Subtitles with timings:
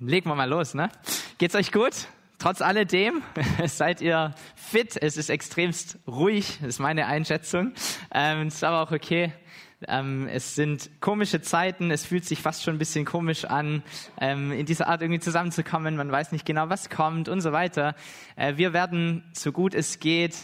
[0.00, 0.90] Legen wir mal los, ne?
[1.38, 2.06] Geht's euch gut?
[2.38, 3.20] Trotz alledem
[3.66, 4.96] seid ihr fit.
[4.96, 7.72] Es ist extremst ruhig, ist meine Einschätzung.
[8.12, 9.32] Ähm, ist aber auch okay.
[9.88, 11.90] Ähm, es sind komische Zeiten.
[11.90, 13.82] Es fühlt sich fast schon ein bisschen komisch an,
[14.20, 15.96] ähm, in dieser Art irgendwie zusammenzukommen.
[15.96, 17.96] Man weiß nicht genau, was kommt und so weiter.
[18.36, 20.36] Äh, wir werden, so gut es geht,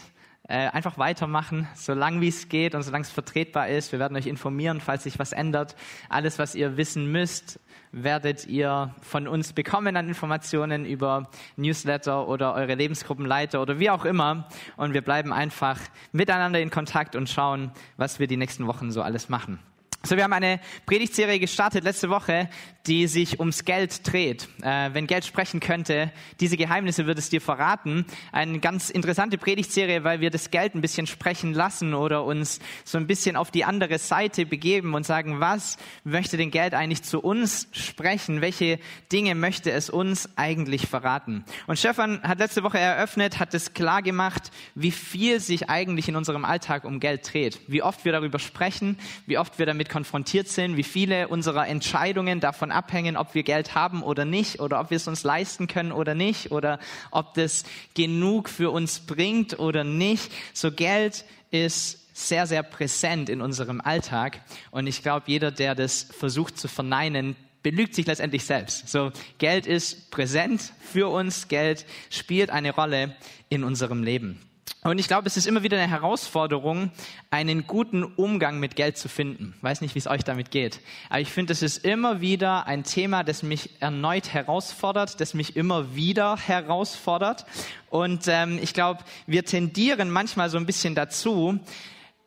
[0.47, 3.91] äh, einfach weitermachen, solange wie es geht und solange es vertretbar ist.
[3.91, 5.75] Wir werden euch informieren, falls sich was ändert.
[6.09, 7.59] Alles, was ihr wissen müsst,
[7.91, 14.05] werdet ihr von uns bekommen an Informationen über Newsletter oder eure Lebensgruppenleiter oder wie auch
[14.05, 14.47] immer.
[14.77, 15.79] Und wir bleiben einfach
[16.11, 19.59] miteinander in Kontakt und schauen, was wir die nächsten Wochen so alles machen.
[20.05, 22.47] So, wir haben eine Predigtserie gestartet letzte Woche,
[22.85, 24.47] die sich ums Geld dreht.
[24.61, 28.05] Äh, wenn Geld sprechen könnte, diese Geheimnisse wird es dir verraten.
[28.31, 32.99] Eine ganz interessante Predigtserie, weil wir das Geld ein bisschen sprechen lassen oder uns so
[32.99, 37.19] ein bisschen auf die andere Seite begeben und sagen, was möchte denn Geld eigentlich zu
[37.19, 38.41] uns sprechen?
[38.41, 38.77] Welche
[39.11, 41.45] Dinge möchte es uns eigentlich verraten?
[41.65, 46.15] Und Stefan hat letzte Woche eröffnet, hat es klar gemacht, wie viel sich eigentlich in
[46.15, 47.59] unserem Alltag um Geld dreht.
[47.65, 52.41] Wie oft wir darüber sprechen, wie oft wir damit konfrontiert sind, wie viele unserer Entscheidungen
[52.41, 55.93] davon abhängen, ob wir Geld haben oder nicht, oder ob wir es uns leisten können
[55.93, 56.79] oder nicht, oder
[57.11, 60.33] ob das genug für uns bringt oder nicht.
[60.53, 64.41] So Geld ist sehr, sehr präsent in unserem Alltag.
[64.69, 68.89] Und ich glaube, jeder, der das versucht zu verneinen, belügt sich letztendlich selbst.
[68.89, 71.47] So, Geld ist präsent für uns.
[71.47, 73.15] Geld spielt eine Rolle
[73.47, 74.41] in unserem Leben.
[74.85, 76.91] Und ich glaube, es ist immer wieder eine Herausforderung,
[77.31, 79.55] einen guten Umgang mit Geld zu finden.
[79.57, 80.79] Ich weiß nicht, wie es euch damit geht.
[81.09, 85.55] Aber ich finde, es ist immer wieder ein Thema, das mich erneut herausfordert, das mich
[85.55, 87.47] immer wieder herausfordert.
[87.89, 91.59] Und ähm, ich glaube, wir tendieren manchmal so ein bisschen dazu,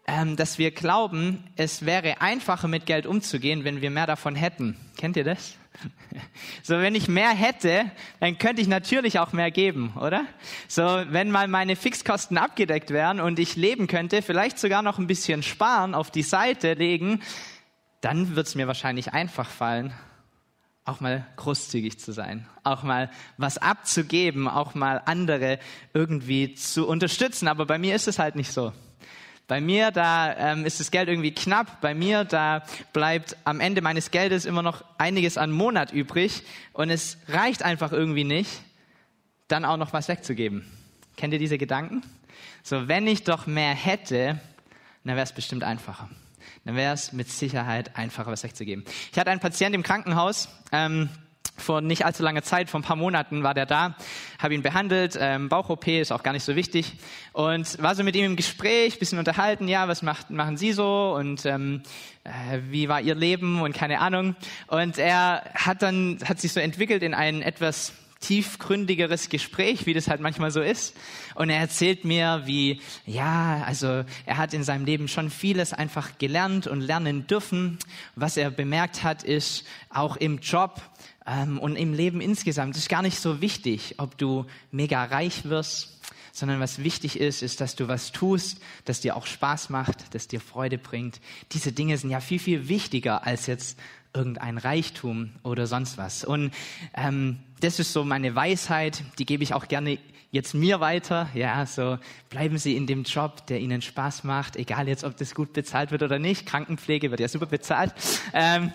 [0.08, 4.76] ähm, dass wir glauben, es wäre einfacher mit Geld umzugehen, wenn wir mehr davon hätten.
[4.96, 5.54] Kennt ihr das?
[6.62, 7.90] So, wenn ich mehr hätte,
[8.20, 10.24] dann könnte ich natürlich auch mehr geben, oder?
[10.66, 15.06] So, wenn mal meine Fixkosten abgedeckt wären und ich leben könnte, vielleicht sogar noch ein
[15.06, 17.22] bisschen sparen, auf die Seite legen,
[18.00, 19.92] dann wird es mir wahrscheinlich einfach fallen,
[20.84, 25.58] auch mal großzügig zu sein, auch mal was abzugeben, auch mal andere
[25.94, 27.48] irgendwie zu unterstützen.
[27.48, 28.72] Aber bei mir ist es halt nicht so.
[29.48, 31.80] Bei mir, da ähm, ist das Geld irgendwie knapp.
[31.80, 36.42] Bei mir, da bleibt am Ende meines Geldes immer noch einiges an Monat übrig
[36.74, 38.60] und es reicht einfach irgendwie nicht,
[39.48, 40.70] dann auch noch was wegzugeben.
[41.16, 42.02] Kennt ihr diese Gedanken?
[42.62, 44.38] So, wenn ich doch mehr hätte,
[45.04, 46.10] dann wäre es bestimmt einfacher.
[46.66, 48.84] Dann wäre es mit Sicherheit einfacher, was wegzugeben.
[49.10, 50.50] Ich hatte einen Patienten im Krankenhaus.
[50.72, 51.08] Ähm,
[51.60, 53.96] vor nicht allzu langer Zeit, vor ein paar Monaten war der da,
[54.38, 56.94] habe ihn behandelt, ähm, Bauch-OP ist auch gar nicht so wichtig
[57.32, 61.14] und war so mit ihm im Gespräch, bisschen unterhalten, ja, was macht, machen Sie so
[61.16, 61.82] und ähm,
[62.24, 64.36] äh, wie war Ihr Leben und keine Ahnung.
[64.66, 70.08] Und er hat dann, hat sich so entwickelt in ein etwas tiefgründigeres Gespräch, wie das
[70.08, 70.96] halt manchmal so ist.
[71.34, 76.18] Und er erzählt mir, wie, ja, also er hat in seinem Leben schon vieles einfach
[76.18, 77.78] gelernt und lernen dürfen.
[78.16, 80.80] Was er bemerkt hat, ist auch im Job,
[81.28, 86.00] ähm, und im Leben insgesamt ist gar nicht so wichtig, ob du mega reich wirst,
[86.32, 90.28] sondern was wichtig ist, ist, dass du was tust, das dir auch Spaß macht, das
[90.28, 91.20] dir Freude bringt.
[91.52, 93.78] Diese Dinge sind ja viel, viel wichtiger als jetzt
[94.14, 96.24] irgendein Reichtum oder sonst was.
[96.24, 96.52] Und
[96.94, 99.98] ähm, das ist so meine Weisheit, die gebe ich auch gerne
[100.30, 101.28] jetzt mir weiter.
[101.34, 101.98] Ja, so
[102.30, 105.90] bleiben Sie in dem Job, der Ihnen Spaß macht, egal jetzt, ob das gut bezahlt
[105.90, 106.46] wird oder nicht.
[106.46, 107.92] Krankenpflege wird ja super bezahlt.
[108.32, 108.72] Ähm,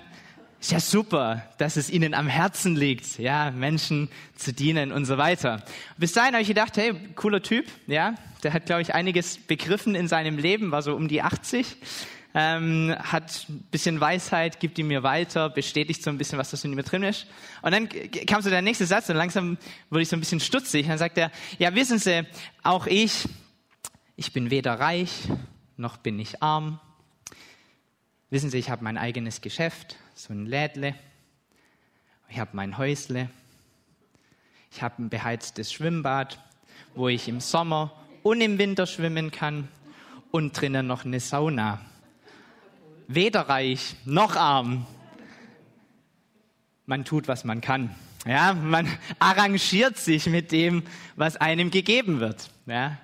[0.63, 4.07] ist ja super, dass es ihnen am Herzen liegt, ja, Menschen
[4.38, 5.62] zu dienen und so weiter.
[5.97, 9.94] Bis dahin habe ich gedacht, hey, cooler Typ, ja, der hat, glaube ich, einiges begriffen
[9.94, 11.75] in seinem Leben, war so um die 80,
[12.34, 16.63] ähm, hat ein bisschen Weisheit, gibt ihm mir weiter, bestätigt so ein bisschen, was das
[16.63, 17.28] in mir drin ist.
[17.62, 17.90] Und dann
[18.25, 19.57] kam so der nächste Satz und langsam
[19.90, 20.88] wurde ich so ein bisschen stutzig.
[20.88, 22.25] Dann sagt er, ja, wissen Sie,
[22.63, 23.28] auch ich,
[24.16, 25.28] ich bin weder reich,
[25.75, 26.80] noch bin ich arm.
[28.30, 30.96] Wissen Sie, ich habe mein eigenes Geschäft so ein Lädle.
[32.29, 33.29] Ich habe mein Häusle.
[34.71, 36.39] Ich habe ein beheiztes Schwimmbad,
[36.95, 39.68] wo ich im Sommer und im Winter schwimmen kann
[40.31, 41.81] und drinnen noch eine Sauna.
[43.07, 44.86] Weder reich noch arm.
[46.86, 47.95] Man tut, was man kann.
[48.25, 48.88] Ja, man
[49.19, 50.83] arrangiert sich mit dem,
[51.16, 52.50] was einem gegeben wird.
[52.66, 52.98] Ja.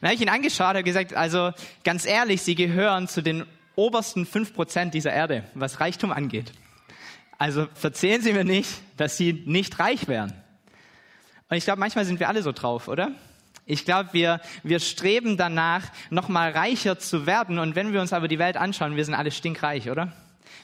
[0.00, 1.52] Dann habe ich ihn angeschaut und gesagt, also
[1.84, 3.44] ganz ehrlich, Sie gehören zu den
[3.78, 6.52] obersten fünf Prozent dieser Erde, was Reichtum angeht.
[7.38, 10.32] Also verzählen Sie mir nicht, dass Sie nicht reich wären.
[11.48, 13.12] Und ich glaube, manchmal sind wir alle so drauf, oder?
[13.64, 17.58] Ich glaube, wir, wir streben danach, nochmal reicher zu werden.
[17.58, 20.12] Und wenn wir uns aber die Welt anschauen, wir sind alle stinkreich, oder?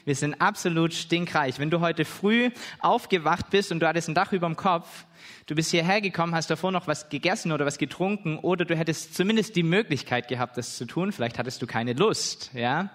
[0.05, 1.59] Wir sind absolut stinkreich.
[1.59, 5.05] Wenn du heute früh aufgewacht bist und du hattest ein Dach über dem Kopf,
[5.47, 9.15] du bist hierher gekommen, hast davor noch was gegessen oder was getrunken oder du hättest
[9.15, 11.11] zumindest die Möglichkeit gehabt, das zu tun.
[11.11, 12.89] Vielleicht hattest du keine Lust, ja.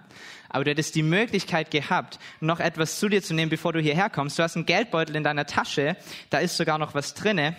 [0.48, 4.10] Aber du hättest die Möglichkeit gehabt, noch etwas zu dir zu nehmen, bevor du hierher
[4.10, 4.38] kommst.
[4.38, 5.96] Du hast einen Geldbeutel in deiner Tasche,
[6.28, 7.56] da ist sogar noch was drinne.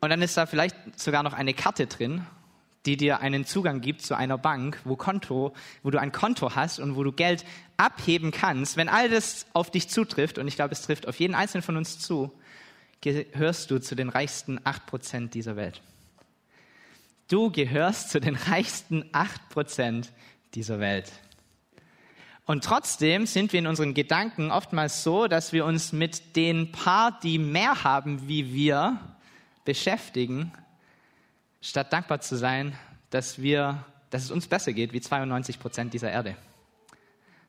[0.00, 2.24] Und dann ist da vielleicht sogar noch eine Karte drin
[2.88, 5.52] die dir einen Zugang gibt zu einer Bank, wo Konto,
[5.82, 7.44] wo du ein Konto hast und wo du Geld
[7.76, 11.34] abheben kannst, wenn all das auf dich zutrifft, und ich glaube, es trifft auf jeden
[11.34, 12.32] einzelnen von uns zu,
[13.02, 15.82] gehörst du zu den reichsten acht Prozent dieser Welt.
[17.28, 20.10] Du gehörst zu den reichsten acht Prozent
[20.54, 21.12] dieser Welt.
[22.46, 27.20] Und trotzdem sind wir in unseren Gedanken oftmals so, dass wir uns mit den paar,
[27.20, 28.98] die mehr haben wie wir,
[29.66, 30.52] beschäftigen
[31.60, 32.76] statt dankbar zu sein,
[33.10, 36.36] dass, wir, dass es uns besser geht wie 92 Prozent dieser Erde.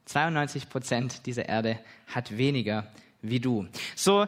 [0.05, 2.87] 92 Prozent dieser Erde hat weniger
[3.21, 3.67] wie du.
[3.95, 4.25] So,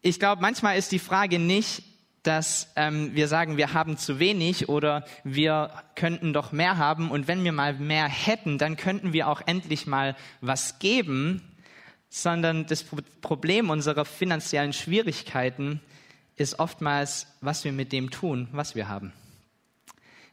[0.00, 1.82] ich glaube, manchmal ist die Frage nicht,
[2.22, 7.28] dass ähm, wir sagen, wir haben zu wenig oder wir könnten doch mehr haben und
[7.28, 11.42] wenn wir mal mehr hätten, dann könnten wir auch endlich mal was geben,
[12.08, 12.84] sondern das
[13.20, 15.80] Problem unserer finanziellen Schwierigkeiten
[16.38, 19.12] ist oftmals, was wir mit dem tun, was wir haben.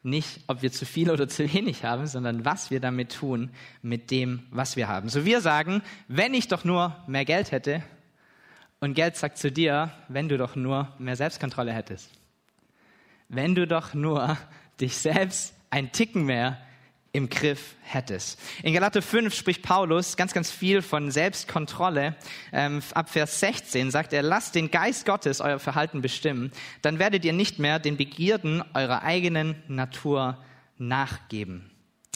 [0.03, 3.49] Nicht, ob wir zu viel oder zu wenig haben, sondern was wir damit tun,
[3.81, 5.09] mit dem, was wir haben.
[5.09, 7.83] So wir sagen, wenn ich doch nur mehr Geld hätte,
[8.79, 12.11] und Geld sagt zu dir, wenn du doch nur mehr Selbstkontrolle hättest.
[13.29, 14.37] Wenn du doch nur
[14.79, 16.59] dich selbst ein Ticken mehr
[17.15, 18.38] im Griff hättest.
[18.62, 22.15] In Galater 5 spricht Paulus ganz, ganz viel von Selbstkontrolle.
[22.51, 26.51] Ähm, ab Vers 16 sagt er, lasst den Geist Gottes euer Verhalten bestimmen,
[26.81, 30.44] dann werdet ihr nicht mehr den Begierden eurer eigenen Natur
[30.77, 31.71] nachgeben.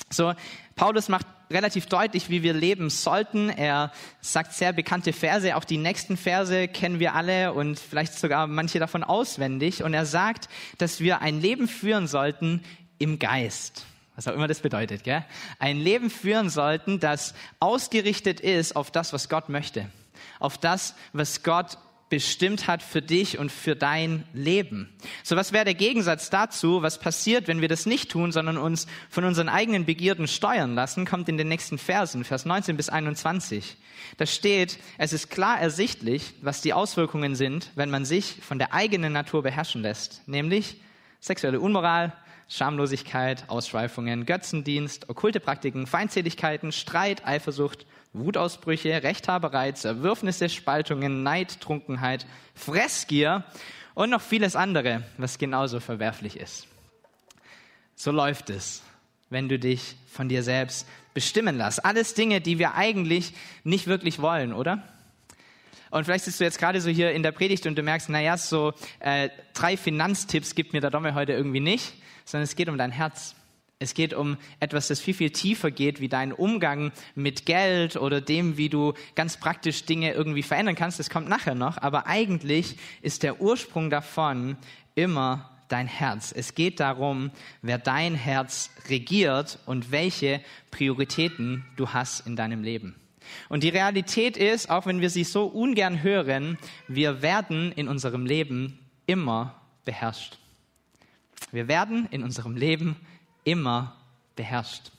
[0.10, 0.34] So,
[0.76, 3.50] Paulus macht relativ deutlich, wie wir leben sollten.
[3.50, 8.48] Er sagt sehr bekannte Verse, auch die nächsten Verse kennen wir alle und vielleicht sogar
[8.48, 9.82] manche davon auswendig.
[9.82, 12.64] Und er sagt, dass wir ein Leben führen sollten
[12.98, 13.86] im Geist
[14.20, 15.24] was auch immer das bedeutet, gell?
[15.60, 19.86] ein Leben führen sollten, das ausgerichtet ist auf das, was Gott möchte,
[20.40, 21.78] auf das, was Gott
[22.10, 24.90] bestimmt hat für dich und für dein Leben.
[25.24, 26.82] So, was wäre der Gegensatz dazu?
[26.82, 31.06] Was passiert, wenn wir das nicht tun, sondern uns von unseren eigenen Begierden steuern lassen?
[31.06, 33.78] Kommt in den nächsten Versen, Vers 19 bis 21.
[34.18, 38.74] Da steht, es ist klar ersichtlich, was die Auswirkungen sind, wenn man sich von der
[38.74, 40.82] eigenen Natur beherrschen lässt, nämlich
[41.22, 42.12] sexuelle Unmoral,
[42.50, 52.26] Schamlosigkeit, Ausschweifungen, Götzendienst, okkulte Praktiken, Feindseligkeiten, Streit, Eifersucht, Wutausbrüche, Rechthaberei, Zerwürfnisse, Spaltungen, Neid, Trunkenheit,
[52.56, 53.44] Fressgier
[53.94, 56.68] und noch vieles andere, was genauso verwerflich ist.
[57.96, 58.82] So läuft es,
[59.30, 61.86] wenn du dich von dir selbst bestimmen lässt.
[61.86, 64.82] Alles Dinge, die wir eigentlich nicht wirklich wollen, oder?
[65.92, 68.38] Und vielleicht sitzt du jetzt gerade so hier in der Predigt und du merkst, naja,
[68.38, 71.94] so äh, drei Finanztipps gibt mir der Domme heute irgendwie nicht
[72.30, 73.36] sondern es geht um dein Herz.
[73.80, 78.20] Es geht um etwas, das viel, viel tiefer geht, wie dein Umgang mit Geld oder
[78.20, 81.00] dem, wie du ganz praktisch Dinge irgendwie verändern kannst.
[81.00, 81.78] Das kommt nachher noch.
[81.78, 84.58] Aber eigentlich ist der Ursprung davon
[84.96, 86.34] immer dein Herz.
[86.36, 87.32] Es geht darum,
[87.62, 90.42] wer dein Herz regiert und welche
[90.72, 92.96] Prioritäten du hast in deinem Leben.
[93.48, 98.26] Und die Realität ist, auch wenn wir sie so ungern hören, wir werden in unserem
[98.26, 100.38] Leben immer beherrscht.
[101.52, 102.96] Wir werden in unserem Leben
[103.44, 103.96] immer
[104.36, 104.92] beherrscht.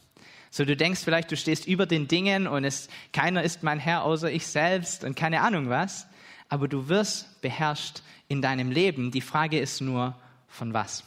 [0.50, 4.02] So, du denkst vielleicht, du stehst über den Dingen und es, keiner ist mein Herr
[4.02, 6.06] außer ich selbst und keine Ahnung was,
[6.48, 9.12] aber du wirst beherrscht in deinem Leben.
[9.12, 10.16] Die Frage ist nur,
[10.48, 11.04] von was?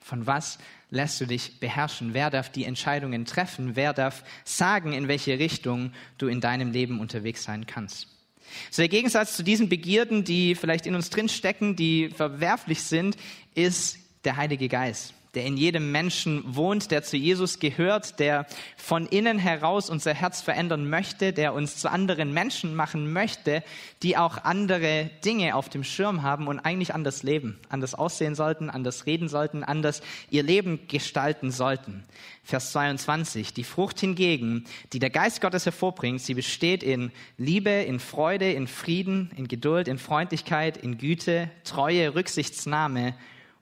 [0.00, 0.58] Von was
[0.90, 2.14] lässt du dich beherrschen?
[2.14, 3.74] Wer darf die Entscheidungen treffen?
[3.74, 8.08] Wer darf sagen, in welche Richtung du in deinem Leben unterwegs sein kannst?
[8.70, 13.16] So der Gegensatz zu diesen Begierden, die vielleicht in uns drin stecken, die verwerflich sind,
[13.54, 18.46] ist der Heilige Geist, der in jedem Menschen wohnt, der zu Jesus gehört, der
[18.76, 23.62] von innen heraus unser Herz verändern möchte, der uns zu anderen Menschen machen möchte,
[24.02, 28.70] die auch andere Dinge auf dem Schirm haben und eigentlich anders leben, anders aussehen sollten,
[28.70, 32.04] anders reden sollten, anders ihr Leben gestalten sollten.
[32.42, 33.54] Vers 22.
[33.54, 38.66] Die Frucht hingegen, die der Geist Gottes hervorbringt, sie besteht in Liebe, in Freude, in
[38.66, 43.14] Frieden, in Geduld, in Freundlichkeit, in Güte, Treue, Rücksichtsnahme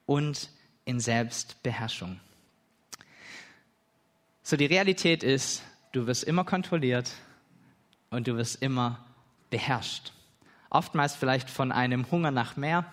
[0.08, 0.48] und
[0.86, 2.18] in Selbstbeherrschung.
[4.42, 5.62] So die Realität ist,
[5.92, 7.12] du wirst immer kontrolliert
[8.08, 9.04] und du wirst immer
[9.50, 10.12] beherrscht.
[10.70, 12.86] Oftmals vielleicht von einem Hunger nach mehr,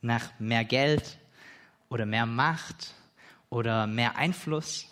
[0.00, 1.18] nach mehr Geld
[1.88, 2.94] oder mehr Macht
[3.50, 4.88] oder mehr Einfluss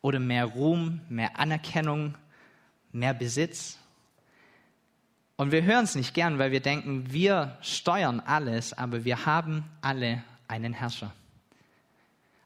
[0.00, 2.14] oder mehr Ruhm, mehr Anerkennung
[2.92, 3.78] mehr Besitz.
[5.36, 9.64] Und wir hören es nicht gern, weil wir denken, wir steuern alles, aber wir haben
[9.80, 11.14] alle einen Herrscher.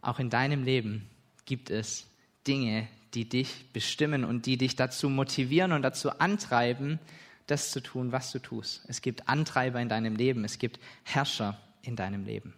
[0.02, 1.08] Auch in deinem Leben
[1.46, 2.06] gibt es
[2.46, 6.98] Dinge, die dich bestimmen und die dich dazu motivieren und dazu antreiben,
[7.46, 8.84] das zu tun, was du tust.
[8.88, 12.54] Es gibt Antreiber in deinem Leben, es gibt Herrscher in deinem Leben.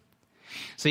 [0.76, 0.88] So,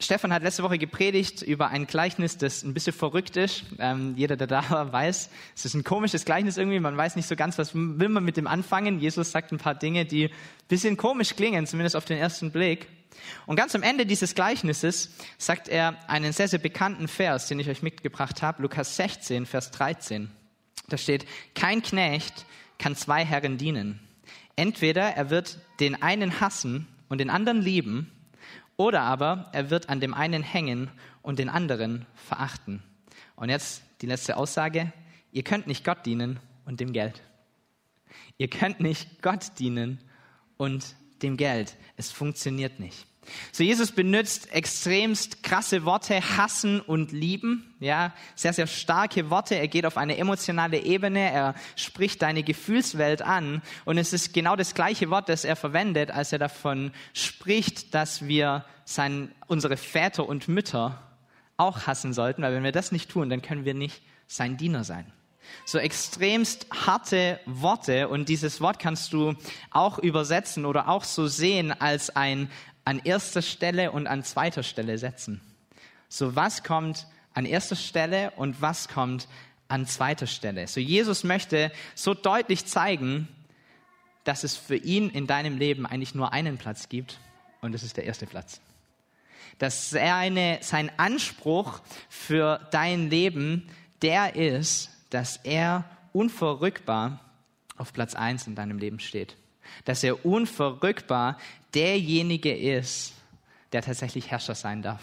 [0.00, 3.64] Stefan hat letzte Woche gepredigt über ein Gleichnis, das ein bisschen verrückt ist.
[3.78, 6.80] Ähm, jeder, der da war, weiß, es ist ein komisches Gleichnis irgendwie.
[6.80, 8.98] Man weiß nicht so ganz, was will man mit dem anfangen.
[8.98, 10.30] Jesus sagt ein paar Dinge, die ein
[10.68, 12.88] bisschen komisch klingen, zumindest auf den ersten Blick.
[13.46, 17.68] Und ganz am Ende dieses Gleichnisses sagt er einen sehr, sehr bekannten Vers, den ich
[17.68, 20.30] euch mitgebracht habe, Lukas 16, Vers 13.
[20.88, 21.24] Da steht,
[21.54, 22.44] kein Knecht
[22.78, 24.00] kann zwei Herren dienen.
[24.56, 28.10] Entweder er wird den einen hassen und den anderen lieben,
[28.76, 30.90] oder aber er wird an dem einen hängen
[31.22, 32.82] und den anderen verachten.
[33.36, 34.92] Und jetzt die letzte Aussage.
[35.32, 37.22] Ihr könnt nicht Gott dienen und dem Geld.
[38.38, 39.98] Ihr könnt nicht Gott dienen
[40.56, 41.76] und dem Geld.
[41.96, 43.06] Es funktioniert nicht.
[43.52, 47.74] So, Jesus benutzt extremst krasse Worte, hassen und lieben.
[47.80, 49.56] Ja, sehr, sehr starke Worte.
[49.56, 51.30] Er geht auf eine emotionale Ebene.
[51.30, 53.62] Er spricht deine Gefühlswelt an.
[53.84, 58.26] Und es ist genau das gleiche Wort, das er verwendet, als er davon spricht, dass
[58.26, 61.02] wir sein, unsere Väter und Mütter
[61.56, 62.42] auch hassen sollten.
[62.42, 65.12] Weil wenn wir das nicht tun, dann können wir nicht sein Diener sein
[65.64, 69.34] so extremst harte Worte und dieses Wort kannst du
[69.70, 72.50] auch übersetzen oder auch so sehen als ein
[72.84, 75.40] an erster Stelle und an zweiter Stelle setzen.
[76.08, 79.28] So was kommt an erster Stelle und was kommt
[79.68, 80.68] an zweiter Stelle.
[80.68, 83.28] So Jesus möchte so deutlich zeigen,
[84.24, 87.18] dass es für ihn in deinem Leben eigentlich nur einen Platz gibt
[87.60, 88.60] und das ist der erste Platz.
[89.58, 93.68] Dass seine, sein Anspruch für dein Leben
[94.02, 97.20] der ist, dass er unverrückbar
[97.76, 99.36] auf Platz eins in deinem Leben steht.
[99.84, 101.38] Dass er unverrückbar
[101.74, 103.14] derjenige ist,
[103.72, 105.02] der tatsächlich Herrscher sein darf.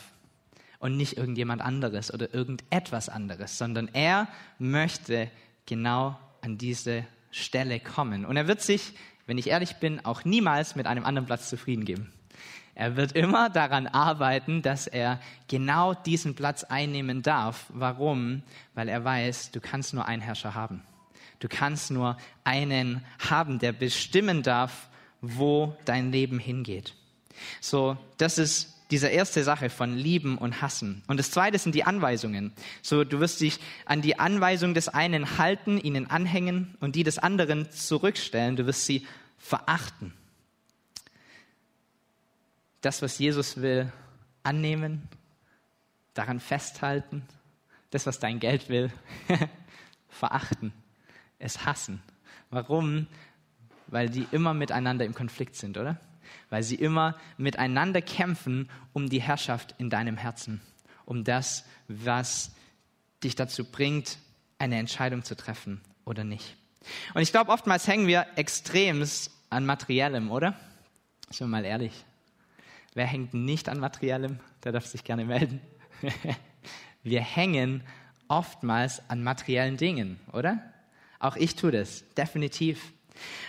[0.79, 5.29] Und nicht irgendjemand anderes oder irgendetwas anderes, sondern er möchte
[5.65, 8.25] genau an diese Stelle kommen.
[8.25, 8.93] Und er wird sich,
[9.27, 12.11] wenn ich ehrlich bin, auch niemals mit einem anderen Platz zufrieden geben.
[12.73, 17.65] Er wird immer daran arbeiten, dass er genau diesen Platz einnehmen darf.
[17.69, 18.43] Warum?
[18.73, 20.81] Weil er weiß, du kannst nur einen Herrscher haben.
[21.39, 24.89] Du kannst nur einen haben, der bestimmen darf,
[25.21, 26.95] wo dein Leben hingeht.
[27.59, 31.03] So, das ist diese erste Sache von Lieben und Hassen.
[31.07, 32.51] Und das zweite sind die Anweisungen.
[32.81, 37.17] So, du wirst dich an die Anweisung des einen halten, ihnen anhängen und die des
[37.17, 38.57] anderen zurückstellen.
[38.57, 40.13] Du wirst sie verachten
[42.81, 43.91] das, was Jesus will,
[44.43, 45.07] annehmen,
[46.13, 47.23] daran festhalten,
[47.91, 48.91] das, was dein Geld will,
[50.09, 50.73] verachten,
[51.41, 52.01] es hassen.
[52.49, 53.07] Warum?
[53.87, 55.99] Weil die immer miteinander im Konflikt sind, oder?
[56.49, 60.61] Weil sie immer miteinander kämpfen um die Herrschaft in deinem Herzen,
[61.05, 62.51] um das, was
[63.23, 64.17] dich dazu bringt,
[64.57, 66.55] eine Entscheidung zu treffen oder nicht.
[67.13, 70.55] Und ich glaube, oftmals hängen wir extremst an Materiellem, oder?
[71.29, 71.93] Sind wir mal ehrlich.
[72.93, 74.39] Wer hängt nicht an Materiellem?
[74.63, 75.61] Der darf sich gerne melden.
[77.03, 77.83] Wir hängen
[78.27, 80.59] oftmals an materiellen Dingen, oder?
[81.21, 82.93] Auch ich tue das, definitiv.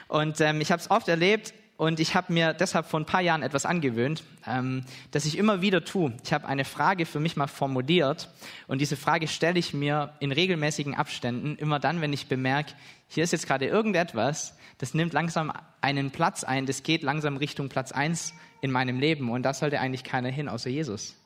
[0.06, 3.22] Und ähm, ich habe es oft erlebt und ich habe mir deshalb vor ein paar
[3.22, 6.12] Jahren etwas angewöhnt, ähm, das ich immer wieder tue.
[6.22, 8.28] Ich habe eine Frage für mich mal formuliert
[8.68, 12.74] und diese Frage stelle ich mir in regelmäßigen Abständen, immer dann, wenn ich bemerke,
[13.08, 15.50] hier ist jetzt gerade irgendetwas, das nimmt langsam
[15.80, 19.80] einen Platz ein, das geht langsam Richtung Platz eins in meinem Leben und da sollte
[19.80, 21.16] eigentlich keiner hin außer Jesus.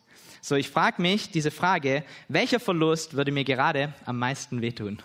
[0.41, 5.03] So, ich frage mich diese Frage, welcher Verlust würde mir gerade am meisten wehtun?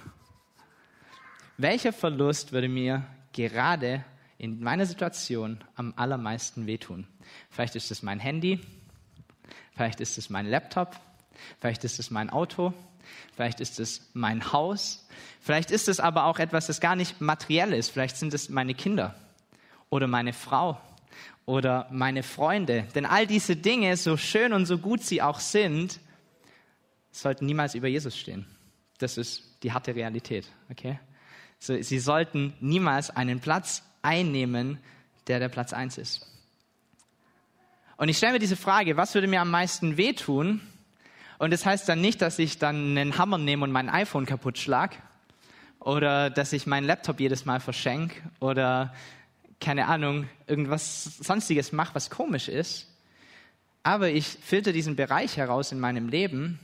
[1.62, 4.04] Welcher Verlust würde mir gerade
[4.40, 7.06] in meiner Situation am allermeisten wehtun?
[7.52, 8.60] Vielleicht ist es mein Handy,
[9.76, 11.00] vielleicht ist es mein Laptop,
[11.60, 12.74] vielleicht ist es mein Auto,
[13.36, 15.08] vielleicht ist es mein Haus,
[15.40, 18.74] vielleicht ist es aber auch etwas, das gar nicht materiell ist, vielleicht sind es meine
[18.74, 19.14] Kinder
[19.92, 20.82] oder meine Frau
[21.46, 22.88] oder meine Freunde.
[22.96, 26.00] Denn all diese Dinge, so schön und so gut sie auch sind,
[27.12, 28.48] sollten niemals über Jesus stehen.
[28.98, 30.48] Das ist die harte Realität.
[30.72, 30.98] Okay?
[31.62, 34.80] Sie sollten niemals einen Platz einnehmen,
[35.28, 36.26] der der Platz eins ist.
[37.98, 40.60] Und ich stelle mir diese Frage, was würde mir am meisten wehtun?
[41.38, 44.58] Und das heißt dann nicht, dass ich dann einen Hammer nehme und mein iPhone kaputt
[44.58, 44.96] schlag
[45.80, 48.92] oder dass ich meinen Laptop jedes Mal verschenke oder
[49.60, 52.88] keine Ahnung, irgendwas sonstiges mache, was komisch ist.
[53.84, 56.60] Aber ich filter diesen Bereich heraus in meinem Leben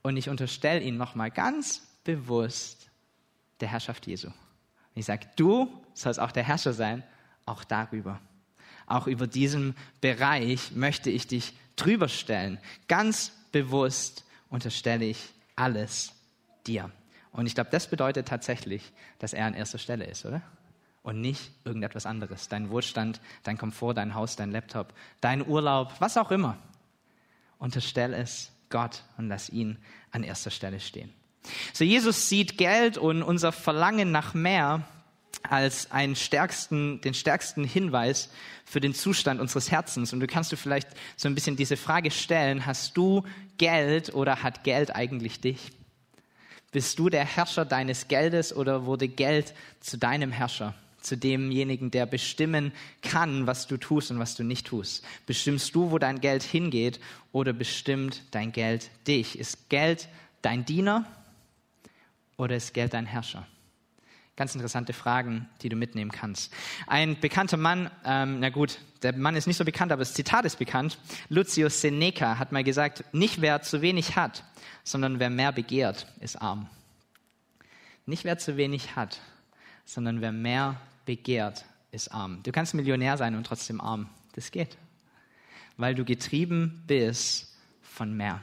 [0.00, 2.81] und ich unterstelle ihn nochmal ganz bewusst
[3.62, 4.28] der Herrschaft Jesu.
[4.94, 7.02] Ich sage, du sollst auch der Herrscher sein,
[7.46, 8.20] auch darüber.
[8.86, 12.58] Auch über diesen Bereich möchte ich dich drüber stellen.
[12.88, 16.12] Ganz bewusst unterstelle ich alles
[16.66, 16.90] dir.
[17.30, 20.42] Und ich glaube, das bedeutet tatsächlich, dass er an erster Stelle ist, oder?
[21.02, 22.48] Und nicht irgendetwas anderes.
[22.48, 26.58] Dein Wohlstand, dein Komfort, dein Haus, dein Laptop, dein Urlaub, was auch immer.
[27.58, 29.78] Unterstell es Gott und lass ihn
[30.10, 31.12] an erster Stelle stehen.
[31.72, 34.86] So, Jesus sieht Geld und unser Verlangen nach mehr
[35.42, 38.30] als einen stärksten, den stärksten Hinweis
[38.64, 40.12] für den Zustand unseres Herzens.
[40.12, 43.24] Und du kannst du vielleicht so ein bisschen diese Frage stellen, hast du
[43.58, 45.72] Geld oder hat Geld eigentlich dich?
[46.70, 50.74] Bist du der Herrscher deines Geldes oder wurde Geld zu deinem Herrscher?
[51.02, 52.72] Zu demjenigen, der bestimmen
[53.02, 55.04] kann, was du tust und was du nicht tust.
[55.26, 57.00] Bestimmst du, wo dein Geld hingeht
[57.32, 59.36] oder bestimmt dein Geld dich?
[59.36, 60.08] Ist Geld
[60.42, 61.04] dein Diener
[62.36, 63.46] oder ist Geld dein Herrscher?
[64.34, 66.54] Ganz interessante Fragen, die du mitnehmen kannst.
[66.86, 70.46] Ein bekannter Mann, ähm, na gut, der Mann ist nicht so bekannt, aber das Zitat
[70.46, 70.98] ist bekannt.
[71.28, 74.44] Lucius Seneca hat mal gesagt, nicht wer zu wenig hat,
[74.84, 76.68] sondern wer mehr begehrt, ist arm.
[78.06, 79.20] Nicht wer zu wenig hat,
[79.84, 82.42] sondern wer mehr begehrt, ist arm.
[82.42, 84.08] Du kannst Millionär sein und trotzdem arm.
[84.34, 84.78] Das geht.
[85.76, 88.40] Weil du getrieben bist von mehr.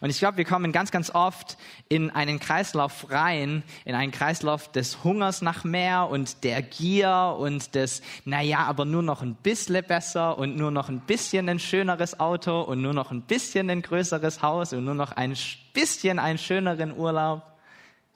[0.00, 1.56] Und ich glaube, wir kommen ganz, ganz oft
[1.88, 7.74] in einen Kreislauf rein, in einen Kreislauf des Hungers nach mehr und der Gier und
[7.74, 12.20] des, naja, aber nur noch ein bisschen besser und nur noch ein bisschen ein schöneres
[12.20, 15.36] Auto und nur noch ein bisschen ein größeres Haus und nur noch ein
[15.72, 17.42] bisschen einen schöneren Urlaub.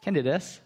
[0.02, 0.60] Kennt ihr das?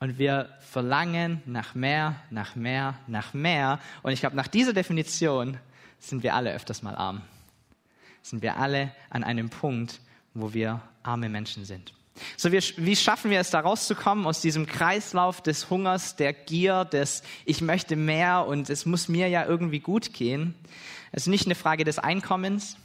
[0.00, 3.78] Und wir verlangen nach mehr, nach mehr, nach mehr.
[4.02, 5.56] Und ich glaube, nach dieser Definition
[5.98, 7.22] sind wir alle öfters mal arm
[8.24, 10.00] sind wir alle an einem Punkt,
[10.32, 11.92] wo wir arme Menschen sind.
[12.36, 16.84] So, wir, wie schaffen wir es, da rauszukommen aus diesem Kreislauf des Hungers, der Gier,
[16.84, 20.54] des Ich möchte mehr und es muss mir ja irgendwie gut gehen?
[21.12, 22.76] Es ist nicht eine Frage des Einkommens,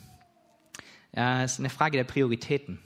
[1.15, 2.79] ja, es ist eine Frage der Prioritäten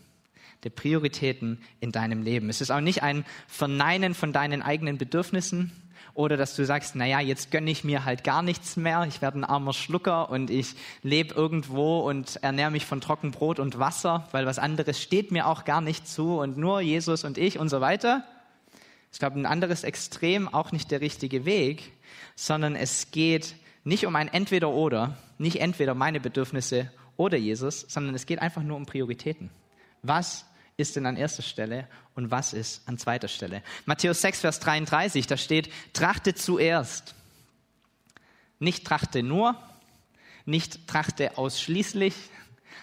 [0.64, 2.50] der Prioritäten in deinem Leben.
[2.50, 5.72] Es ist auch nicht ein Verneinen von deinen eigenen Bedürfnissen,
[6.16, 9.40] oder dass du sagst, naja, jetzt gönne ich mir halt gar nichts mehr, ich werde
[9.40, 14.46] ein armer Schlucker und ich lebe irgendwo und ernähre mich von Trockenbrot und Wasser, weil
[14.46, 17.82] was anderes steht mir auch gar nicht zu und nur Jesus und ich und so
[17.82, 18.24] weiter.
[19.12, 21.92] Ich glaube, ein anderes Extrem auch nicht der richtige Weg,
[22.36, 28.26] sondern es geht nicht um ein Entweder-Oder, nicht entweder meine Bedürfnisse oder Jesus, sondern es
[28.26, 29.50] geht einfach nur um Prioritäten.
[30.02, 30.46] Was
[30.78, 33.62] ist denn an erster Stelle und was ist an zweiter Stelle?
[33.86, 37.16] Matthäus 6, Vers 33, da steht, trachte zuerst.
[38.60, 39.56] Nicht trachte nur,
[40.46, 42.14] nicht trachte ausschließlich,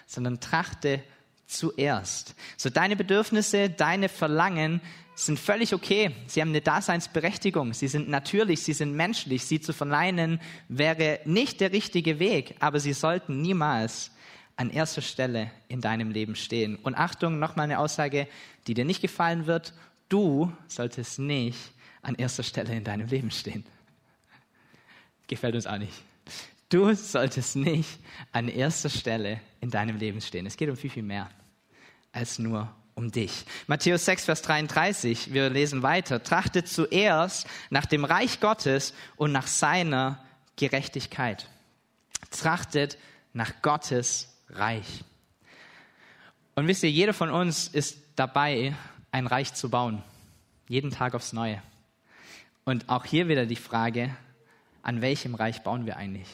[0.06, 1.02] sondern trachte
[1.46, 2.34] zuerst.
[2.56, 4.80] So deine Bedürfnisse, deine Verlangen
[5.14, 6.14] sind völlig okay.
[6.28, 7.74] Sie haben eine Daseinsberechtigung.
[7.74, 9.44] Sie sind natürlich, sie sind menschlich.
[9.44, 14.10] Sie zu verneinen wäre nicht der richtige Weg, aber sie sollten niemals
[14.60, 16.76] an erster Stelle in deinem Leben stehen.
[16.76, 18.28] Und Achtung, nochmal eine Aussage,
[18.66, 19.72] die dir nicht gefallen wird.
[20.10, 23.64] Du solltest nicht an erster Stelle in deinem Leben stehen.
[25.28, 25.94] Gefällt uns auch nicht.
[26.68, 27.88] Du solltest nicht
[28.32, 30.44] an erster Stelle in deinem Leben stehen.
[30.44, 31.30] Es geht um viel, viel mehr
[32.12, 33.46] als nur um dich.
[33.66, 36.22] Matthäus 6, Vers 33, wir lesen weiter.
[36.22, 40.22] Trachtet zuerst nach dem Reich Gottes und nach seiner
[40.56, 41.48] Gerechtigkeit.
[42.30, 42.98] Trachtet
[43.32, 45.04] nach Gottes Reich.
[46.54, 48.74] Und wisst ihr, jeder von uns ist dabei,
[49.12, 50.02] ein Reich zu bauen.
[50.68, 51.62] Jeden Tag aufs Neue.
[52.64, 54.14] Und auch hier wieder die Frage,
[54.82, 56.28] an welchem Reich bauen wir eigentlich?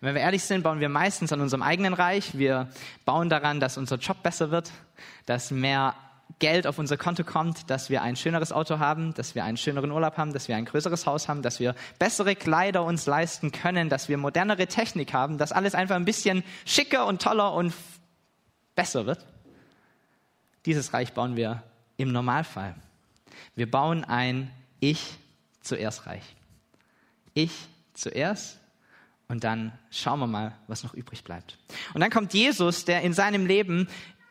[0.00, 2.36] Und wenn wir ehrlich sind, bauen wir meistens an unserem eigenen Reich.
[2.36, 2.68] Wir
[3.04, 4.70] bauen daran, dass unser Job besser wird,
[5.26, 5.94] dass mehr
[6.38, 9.90] Geld auf unser Konto kommt, dass wir ein schöneres Auto haben, dass wir einen schöneren
[9.90, 13.88] Urlaub haben, dass wir ein größeres Haus haben, dass wir bessere Kleider uns leisten können,
[13.88, 17.74] dass wir modernere Technik haben, dass alles einfach ein bisschen schicker und toller und
[18.74, 19.24] besser wird.
[20.66, 21.62] Dieses Reich bauen wir
[21.96, 22.74] im Normalfall.
[23.54, 25.18] Wir bauen ein Ich
[25.60, 26.24] zuerst Reich.
[27.34, 27.52] Ich
[27.94, 28.58] zuerst
[29.28, 31.58] und dann schauen wir mal, was noch übrig bleibt.
[31.94, 33.88] Und dann kommt Jesus, der in seinem Leben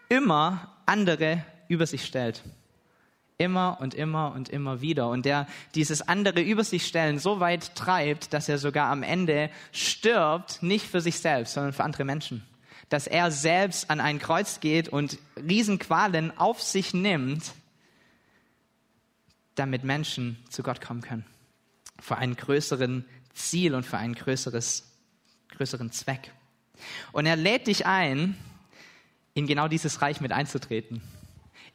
[0.09, 2.43] immer andere über sich stellt.
[3.37, 5.09] Immer und immer und immer wieder.
[5.09, 9.49] Und der dieses andere über sich stellen so weit treibt, dass er sogar am Ende
[9.71, 12.45] stirbt, nicht für sich selbst, sondern für andere Menschen.
[12.89, 17.53] Dass er selbst an ein Kreuz geht und Riesenqualen auf sich nimmt,
[19.55, 21.25] damit Menschen zu Gott kommen können.
[22.01, 24.91] Für einen größeren Ziel und für einen größeres,
[25.55, 26.33] größeren Zweck.
[27.13, 28.35] Und er lädt dich ein,
[29.33, 31.01] in genau dieses Reich mit einzutreten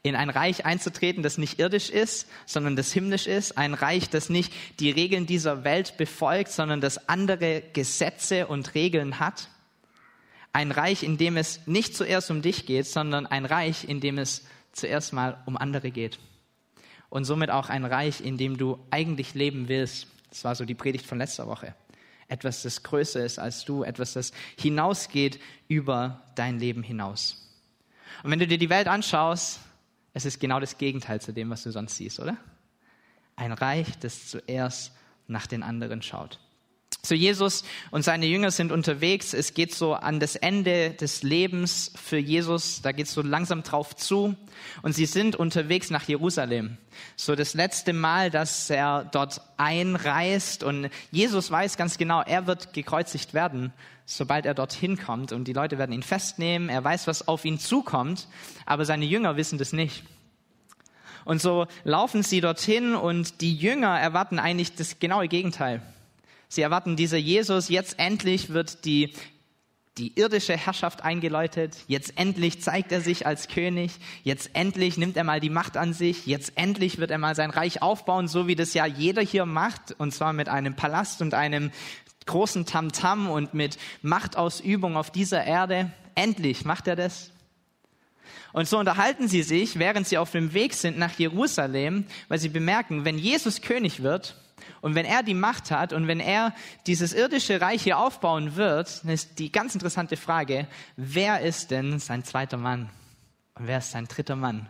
[0.03, 3.59] in ein Reich einzutreten, das nicht irdisch ist, sondern das himmlisch ist.
[3.59, 9.19] Ein Reich, das nicht die Regeln dieser Welt befolgt, sondern das andere Gesetze und Regeln
[9.19, 9.49] hat.
[10.53, 14.19] Ein Reich, in dem es nicht zuerst um dich geht, sondern ein Reich, in dem
[14.19, 16.19] es zuerst mal um andere geht.
[17.09, 20.07] Und somit auch ein Reich, in dem du eigentlich leben willst.
[20.31, 21.75] Das war so die Predigt von letzter Woche.
[22.29, 27.43] Etwas, das größer ist als du, etwas, das hinausgeht über dein Leben hinaus.
[28.23, 29.61] Und wenn du dir die Welt anschaust,
[30.17, 32.39] es ist genau das Gegenteil zu dem, was du sonst siehst, oder?
[33.37, 34.93] Ein Reich, das zuerst
[35.27, 36.41] nach den anderen schaut.
[37.07, 39.33] So Jesus und seine Jünger sind unterwegs.
[39.33, 42.83] Es geht so an das Ende des Lebens für Jesus.
[42.83, 44.35] Da geht es so langsam drauf zu.
[44.83, 46.79] Und sie sind unterwegs nach Jerusalem.
[47.15, 50.65] So das letzte Mal, dass er dort einreist.
[50.65, 53.73] Und Jesus weiß ganz genau, er wird gekreuzigt werden,
[54.05, 55.31] sobald er dorthin kommt.
[55.31, 56.69] Und die Leute werden ihn festnehmen.
[56.69, 58.27] Er weiß, was auf ihn zukommt.
[58.65, 60.03] Aber seine Jünger wissen das nicht.
[61.25, 65.83] Und so laufen sie dorthin und die Jünger erwarten eigentlich das genaue Gegenteil.
[66.49, 69.13] Sie erwarten dieser Jesus, jetzt endlich wird die,
[69.99, 75.25] die irdische Herrschaft eingeläutet, jetzt endlich zeigt er sich als König, jetzt endlich nimmt er
[75.25, 78.55] mal die Macht an sich, jetzt endlich wird er mal sein Reich aufbauen, so wie
[78.55, 81.73] das ja jeder hier macht, und zwar mit einem Palast und einem
[82.27, 85.93] großen Tamtam -Tam und mit Machtausübung auf dieser Erde.
[86.15, 87.31] Endlich macht er das.
[88.53, 92.49] Und so unterhalten sie sich, während sie auf dem Weg sind nach Jerusalem, weil sie
[92.49, 94.35] bemerken, wenn Jesus König wird,
[94.81, 96.55] und wenn er die Macht hat und wenn er
[96.87, 101.99] dieses irdische Reich hier aufbauen wird, dann ist die ganz interessante Frage, wer ist denn
[101.99, 102.91] sein zweiter Mann?
[103.55, 104.69] Und wer ist sein dritter Mann?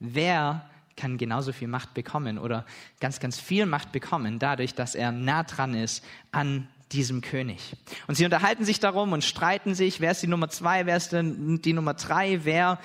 [0.00, 2.66] Wer kann genauso viel Macht bekommen oder
[3.00, 7.76] ganz, ganz viel Macht bekommen, dadurch, dass er nah dran ist an diesem König.
[8.06, 11.12] Und sie unterhalten sich darum und streiten sich, wer ist die Nummer zwei, wer ist
[11.12, 12.78] denn die Nummer drei, wer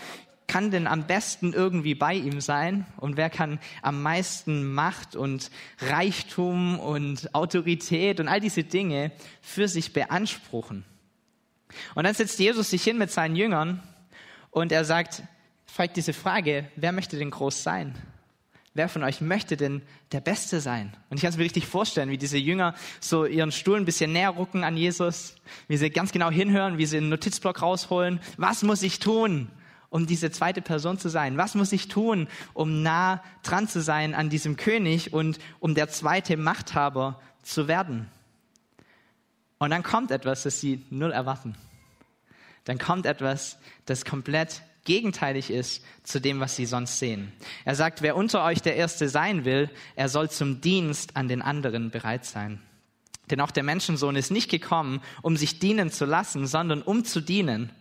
[0.48, 5.52] kann denn am besten irgendwie bei ihm sein und wer kann am meisten Macht und
[5.80, 10.84] Reichtum und Autorität und all diese Dinge für sich beanspruchen.
[11.96, 13.82] Und dann setzt Jesus sich hin mit seinen Jüngern
[14.52, 15.24] und er sagt,
[15.66, 17.96] fragt diese Frage, wer möchte denn groß sein?
[18.76, 20.96] Wer von euch möchte denn der Beste sein?
[21.10, 24.12] Und ich kann es mir richtig vorstellen, wie diese Jünger so ihren Stuhl ein bisschen
[24.14, 25.36] näher rucken an Jesus,
[25.68, 28.20] wie sie ganz genau hinhören, wie sie einen Notizblock rausholen.
[28.38, 29.50] Was muss ich tun,
[29.94, 31.38] um diese zweite Person zu sein?
[31.38, 35.88] Was muss ich tun, um nah dran zu sein an diesem König und um der
[35.88, 38.10] zweite Machthaber zu werden?
[39.60, 41.54] Und dann kommt etwas, das sie null erwarten.
[42.64, 47.32] Dann kommt etwas, das komplett gegenteilig ist zu dem, was sie sonst sehen.
[47.64, 51.44] Er sagt, wer unter euch der Erste sein will, er soll zum Dienst an den
[51.44, 52.60] anderen bereit sein.
[53.30, 57.22] Denn auch der Menschensohn ist nicht gekommen, um sich dienen zu lassen, sondern um zu
[57.22, 57.72] dienen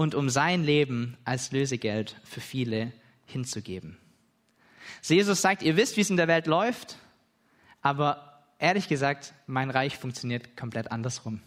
[0.00, 2.90] und um sein Leben als Lösegeld für viele
[3.26, 3.98] hinzugeben.
[5.02, 6.96] So Jesus sagt, ihr wisst, wie es in der Welt läuft,
[7.82, 11.42] aber ehrlich gesagt, mein Reich funktioniert komplett andersrum.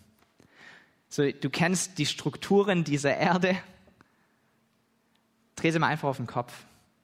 [1.10, 3.58] So, du kennst die Strukturen dieser Erde,
[5.56, 6.54] dreh sie mal einfach auf den Kopf,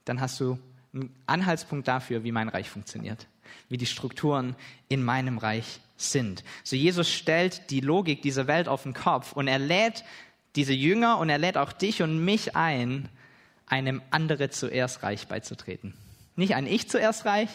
[0.06, 0.60] dann hast du
[0.94, 3.26] einen Anhaltspunkt dafür, wie mein Reich funktioniert,
[3.70, 4.56] wie die Strukturen
[4.88, 6.44] in meinem Reich sind.
[6.64, 10.04] So Jesus stellt die Logik dieser Welt auf den Kopf und er lädt
[10.56, 13.10] diese Jünger und er lädt auch dich und mich ein,
[13.68, 15.94] einem andere zuerst Reich beizutreten.
[16.36, 17.50] Nicht ein Ich zuerst Reich,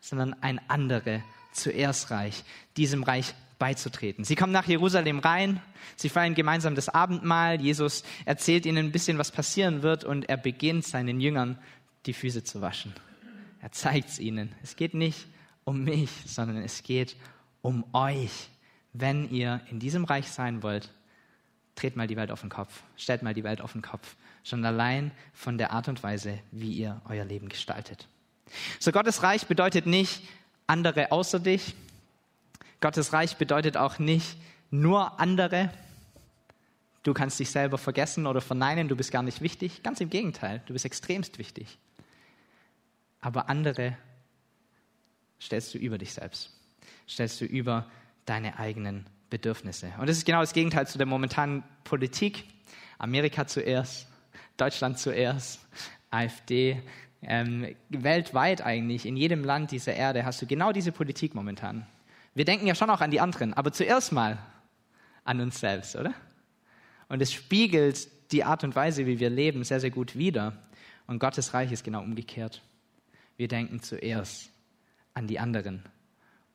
[0.00, 2.44] sondern ein andere zuerst Reich,
[2.76, 4.24] diesem Reich beizutreten.
[4.24, 5.60] Sie kommen nach Jerusalem rein,
[5.96, 10.38] sie feiern gemeinsam das Abendmahl, Jesus erzählt ihnen ein bisschen, was passieren wird und er
[10.38, 11.58] beginnt seinen Jüngern
[12.06, 12.94] die Füße zu waschen.
[13.60, 14.54] Er zeigt es ihnen.
[14.62, 15.26] Es geht nicht
[15.64, 17.16] um mich, sondern es geht
[17.60, 18.48] um euch.
[18.92, 20.90] Wenn ihr in diesem Reich sein wollt,
[21.80, 24.16] dreht mal die Welt auf den Kopf, stellt mal die Welt auf den Kopf.
[24.44, 28.06] Schon allein von der Art und Weise, wie ihr euer Leben gestaltet.
[28.78, 30.22] So Gottes Reich bedeutet nicht
[30.66, 31.74] andere außer dich.
[32.80, 34.36] Gottes Reich bedeutet auch nicht
[34.70, 35.70] nur andere.
[37.02, 39.82] Du kannst dich selber vergessen oder verneinen, du bist gar nicht wichtig.
[39.82, 41.78] Ganz im Gegenteil, du bist extremst wichtig.
[43.20, 43.96] Aber andere
[45.40, 46.50] stellst du über dich selbst,
[47.08, 47.90] stellst du über
[48.26, 49.92] deine eigenen Bedürfnisse.
[49.98, 52.44] Und das ist genau das Gegenteil zu der momentanen Politik.
[52.98, 54.08] Amerika zuerst,
[54.56, 55.60] Deutschland zuerst,
[56.10, 56.82] AfD.
[57.22, 61.86] Ähm, weltweit eigentlich, in jedem Land dieser Erde hast du genau diese Politik momentan.
[62.34, 64.38] Wir denken ja schon auch an die anderen, aber zuerst mal
[65.24, 66.14] an uns selbst, oder?
[67.08, 70.56] Und es spiegelt die Art und Weise, wie wir leben, sehr, sehr gut wider.
[71.06, 72.62] Und Gottes Reich ist genau umgekehrt.
[73.36, 74.50] Wir denken zuerst
[75.14, 75.82] an die anderen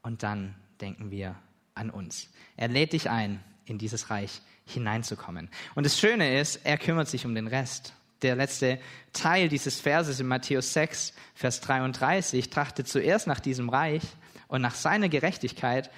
[0.01, 1.35] und dann denken wir
[1.75, 2.29] an uns.
[2.57, 5.49] Er lädt dich ein, in dieses Reich hineinzukommen.
[5.75, 7.93] Und das Schöne ist, er kümmert sich um den Rest.
[8.21, 8.79] der letzte
[9.13, 14.01] Teil dieses Verses in Matthäus 6, Vers 33, trachtet zuerst nach diesem Reich
[14.47, 15.91] und nach seiner Gerechtigkeit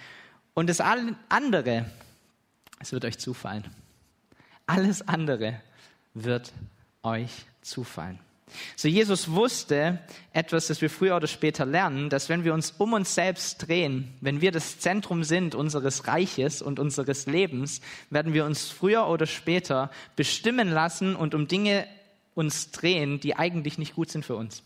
[0.58, 1.86] und das andere,
[2.80, 3.64] es wird euch zufallen.
[4.66, 5.62] Alles andere
[6.16, 6.52] wird
[7.04, 8.20] euch zufallen.
[8.76, 10.00] So Jesus wusste
[10.32, 14.14] etwas, das wir früher oder später lernen, dass wenn wir uns um uns selbst drehen,
[14.22, 19.26] wenn wir das Zentrum sind unseres Reiches und unseres Lebens, werden wir uns früher oder
[19.26, 21.88] später bestimmen lassen und um Dinge
[22.36, 24.64] uns drehen, die eigentlich nicht gut sind für uns.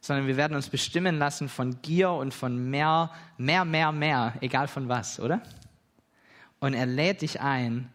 [0.00, 4.68] Sondern wir werden uns bestimmen lassen von Gier und von mehr, mehr, mehr, mehr, egal
[4.68, 5.42] von was, oder?
[6.60, 7.90] Und er lädt dich ein,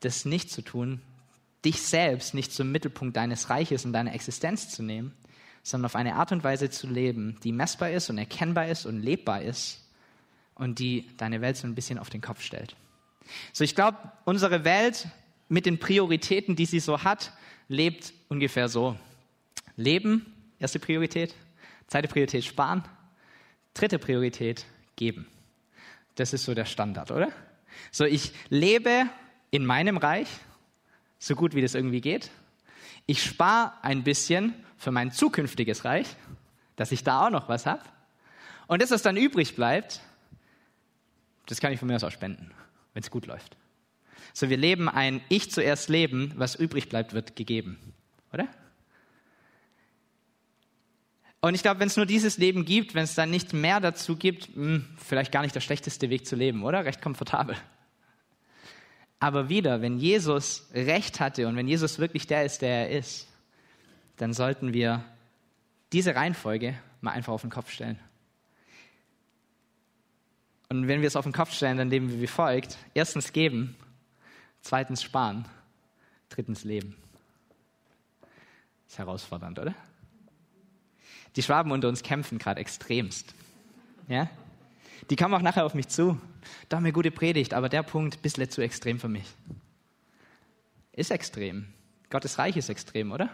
[0.00, 1.00] das nicht zu tun,
[1.64, 5.12] dich selbst nicht zum Mittelpunkt deines Reiches und deiner Existenz zu nehmen,
[5.62, 9.00] sondern auf eine Art und Weise zu leben, die messbar ist und erkennbar ist und
[9.00, 9.82] lebbar ist
[10.54, 12.76] und die deine Welt so ein bisschen auf den Kopf stellt.
[13.52, 15.08] So, ich glaube, unsere Welt
[15.48, 17.32] mit den Prioritäten, die sie so hat,
[17.68, 18.96] lebt ungefähr so.
[19.76, 20.26] Leben,
[20.58, 21.34] erste Priorität.
[21.86, 22.84] Zweite Priorität, sparen.
[23.72, 25.26] Dritte Priorität, geben.
[26.14, 27.32] Das ist so der Standard, oder?
[27.90, 29.06] So, ich lebe
[29.50, 30.28] in meinem Reich
[31.18, 32.30] so gut wie das irgendwie geht.
[33.06, 36.06] Ich spare ein bisschen für mein zukünftiges Reich,
[36.76, 37.82] dass ich da auch noch was habe.
[38.66, 40.00] Und das, was dann übrig bleibt,
[41.46, 42.50] das kann ich von mir aus auch spenden,
[42.94, 43.56] wenn es gut läuft.
[44.32, 47.78] So, wir leben ein Ich zuerst Leben, was übrig bleibt, wird gegeben.
[48.32, 48.48] Oder?
[51.40, 54.16] Und ich glaube, wenn es nur dieses Leben gibt, wenn es dann nicht mehr dazu
[54.16, 56.84] gibt, mh, hm, vielleicht gar nicht der schlechteste Weg zu leben, oder?
[56.84, 57.54] Recht komfortabel.
[59.20, 63.28] Aber wieder, wenn Jesus Recht hatte und wenn Jesus wirklich der ist, der er ist,
[64.16, 65.04] dann sollten wir
[65.92, 67.98] diese Reihenfolge mal einfach auf den Kopf stellen.
[70.68, 72.78] Und wenn wir es auf den Kopf stellen, dann leben wir wie folgt.
[72.94, 73.76] Erstens geben,
[74.60, 75.46] zweitens sparen,
[76.28, 76.96] drittens leben.
[78.88, 79.74] Ist herausfordernd, oder?
[81.36, 83.34] Die Schwaben unter uns kämpfen gerade extremst.
[84.08, 84.28] Ja?
[85.10, 86.20] Die kamen auch nachher auf mich zu.
[86.68, 89.26] Da haben wir gute Predigt, aber der Punkt, ein bisschen zu extrem für mich.
[90.92, 91.66] Ist extrem.
[92.10, 93.30] Gottes Reich ist extrem, oder?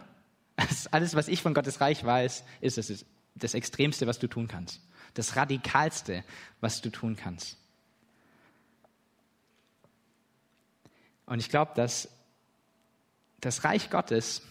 [0.91, 4.81] Alles, was ich von Gottes Reich weiß, ist es das Extremste, was du tun kannst.
[5.15, 6.25] Das Radikalste,
[6.61, 7.57] was du tun kannst.
[11.27, 12.09] Und ich glaube, dass
[13.41, 14.43] das Reich Gottes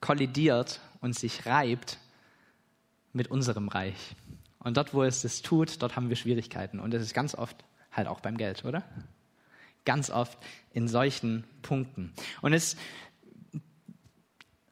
[0.00, 1.98] kollidiert und sich reibt
[3.12, 4.16] mit unserem Reich.
[4.62, 6.80] Und dort, wo es das tut, dort haben wir Schwierigkeiten.
[6.80, 7.56] Und das ist ganz oft
[7.90, 8.84] halt auch beim Geld, oder?
[9.84, 10.38] Ganz oft
[10.72, 12.12] in solchen Punkten.
[12.42, 12.76] Und es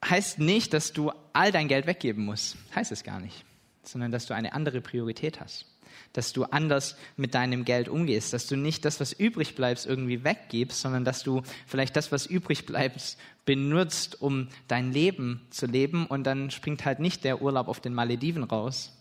[0.05, 2.57] heißt nicht, dass du all dein Geld weggeben musst.
[2.75, 3.45] Heißt es gar nicht.
[3.83, 5.67] Sondern, dass du eine andere Priorität hast.
[6.13, 8.35] Dass du anders mit deinem Geld umgehst.
[8.35, 12.27] Dass du nicht das, was übrig bleibt, irgendwie weggibst, sondern dass du vielleicht das, was
[12.27, 16.07] übrig bleibt, benutzt, um dein Leben zu leben.
[16.07, 18.93] Und dann springt halt nicht der Urlaub auf den Malediven raus,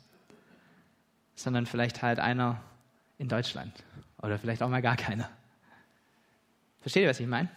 [1.38, 2.62] sondern vielleicht halt einer
[3.18, 3.72] in Deutschland
[4.22, 5.30] oder vielleicht auch mal gar keiner.
[6.82, 7.50] Versteht ihr, was ich meine?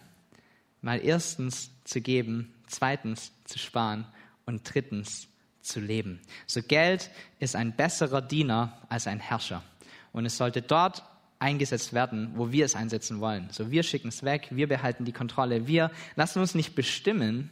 [0.81, 4.05] Mal erstens zu geben, zweitens zu sparen
[4.45, 5.27] und drittens
[5.61, 6.21] zu leben.
[6.47, 9.63] So Geld ist ein besserer Diener als ein Herrscher.
[10.11, 11.03] Und es sollte dort
[11.39, 13.49] eingesetzt werden, wo wir es einsetzen wollen.
[13.51, 17.51] So wir schicken es weg, wir behalten die Kontrolle, wir lassen uns nicht bestimmen,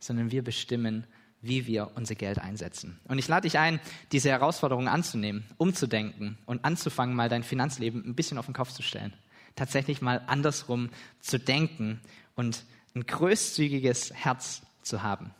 [0.00, 1.06] sondern wir bestimmen,
[1.42, 3.00] wie wir unser Geld einsetzen.
[3.08, 3.80] Und ich lade dich ein,
[4.12, 8.82] diese Herausforderung anzunehmen, umzudenken und anzufangen, mal dein Finanzleben ein bisschen auf den Kopf zu
[8.82, 9.12] stellen.
[9.56, 12.00] Tatsächlich mal andersrum zu denken
[12.34, 15.30] und ein großzügiges Herz zu haben.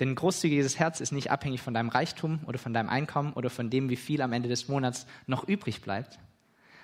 [0.00, 3.50] Denn ein großzügiges Herz ist nicht abhängig von deinem Reichtum oder von deinem Einkommen oder
[3.50, 6.18] von dem, wie viel am Ende des Monats noch übrig bleibt,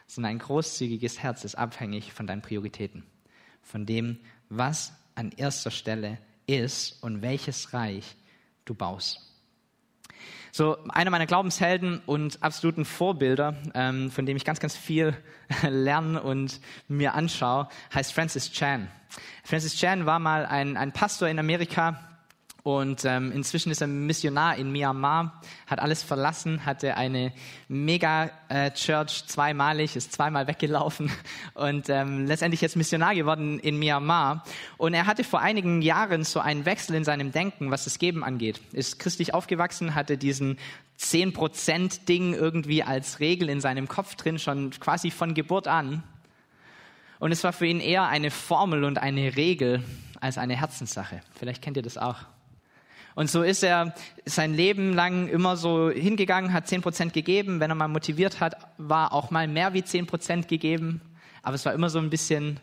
[0.07, 3.05] sondern ein großzügiges Herz ist abhängig von deinen Prioritäten,
[3.63, 8.17] von dem, was an erster Stelle ist und welches Reich
[8.71, 9.27] du baust.
[10.53, 15.17] So, einer meiner Glaubenshelden und absoluten Vorbilder, ähm, von dem ich ganz, ganz viel
[15.69, 18.89] lerne und mir anschaue, heißt Francis Chan.
[19.45, 22.10] Francis Chan war mal ein, ein Pastor in Amerika,
[22.63, 27.33] und ähm, inzwischen ist er Missionar in Myanmar, hat alles verlassen, hatte eine
[27.69, 31.11] Mega-Church zweimalig, ist zweimal weggelaufen
[31.55, 34.45] und ähm, letztendlich jetzt Missionar geworden in Myanmar.
[34.77, 38.23] Und er hatte vor einigen Jahren so einen Wechsel in seinem Denken, was das Geben
[38.23, 38.61] angeht.
[38.73, 40.59] Ist christlich aufgewachsen, hatte diesen
[40.99, 46.03] 10%-Ding irgendwie als Regel in seinem Kopf drin, schon quasi von Geburt an.
[47.19, 49.83] Und es war für ihn eher eine Formel und eine Regel
[50.21, 51.23] als eine Herzenssache.
[51.33, 52.17] Vielleicht kennt ihr das auch.
[53.15, 53.95] Und so ist er
[54.25, 57.61] sein Leben lang immer so hingegangen, hat zehn Prozent gegeben.
[57.61, 61.01] Wenn er mal motiviert hat, war auch mal mehr wie zehn Prozent gegeben.
[61.43, 62.61] Aber es war immer so ein bisschen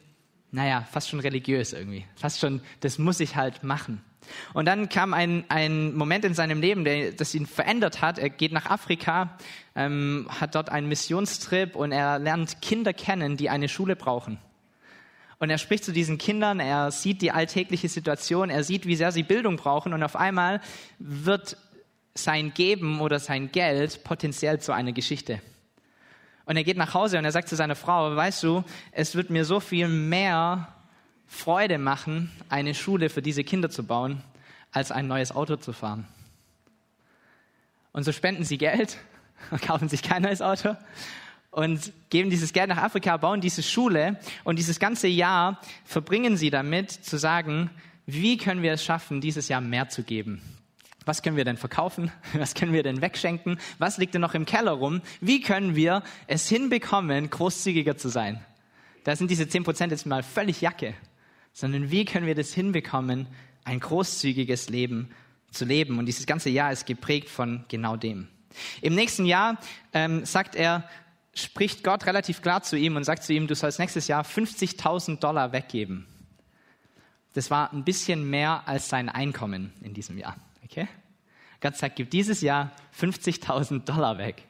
[0.52, 2.06] naja, fast schon religiös irgendwie.
[2.16, 4.02] Fast schon, das muss ich halt machen.
[4.54, 8.18] Und dann kam ein, ein Moment in seinem Leben, der, das ihn verändert hat.
[8.18, 9.38] Er geht nach Afrika,
[9.76, 14.38] ähm, hat dort einen Missionstrip und er lernt Kinder kennen, die eine Schule brauchen.
[15.40, 19.12] Und er spricht zu diesen Kindern, er sieht die alltägliche Situation, er sieht, wie sehr
[19.12, 20.62] sie Bildung brauchen und auf einmal
[20.98, 21.58] wird
[22.16, 25.40] sein Geben oder sein Geld potenziell zu einer Geschichte.
[26.46, 29.30] Und er geht nach Hause und er sagt zu seiner Frau, weißt du, es wird
[29.30, 30.74] mir so viel mehr
[31.28, 34.24] Freude machen, eine Schule für diese Kinder zu bauen,
[34.72, 36.08] als ein neues Auto zu fahren.
[37.92, 38.98] Und so spenden sie Geld
[39.52, 40.76] und kaufen sich kein neues Auto
[41.58, 46.50] und geben dieses Geld nach Afrika, bauen diese Schule und dieses ganze Jahr verbringen sie
[46.50, 47.70] damit zu sagen,
[48.06, 50.42] wie können wir es schaffen, dieses Jahr mehr zu geben?
[51.06, 52.12] Was können wir denn verkaufen?
[52.34, 53.60] Was können wir denn wegschenken?
[53.80, 55.02] Was liegt denn noch im Keller rum?
[55.20, 58.40] Wie können wir es hinbekommen, großzügiger zu sein?
[59.04, 60.94] Da sind diese 10% jetzt mal völlig Jacke
[61.58, 63.26] sondern wie können wir das hinbekommen,
[63.64, 65.10] ein großzügiges Leben
[65.50, 65.98] zu leben.
[65.98, 68.28] Und dieses ganze Jahr ist geprägt von genau dem.
[68.84, 69.58] Im nächsten Jahr
[69.92, 70.88] ähm, sagt er,
[71.38, 75.20] spricht Gott relativ klar zu ihm und sagt zu ihm, du sollst nächstes Jahr 50.000
[75.20, 76.08] Dollar weggeben.
[77.34, 80.36] Das war ein bisschen mehr als sein Einkommen in diesem Jahr.
[80.64, 80.88] Okay?
[81.62, 84.44] Gott sagt, gib dieses Jahr 50.000 Dollar weg.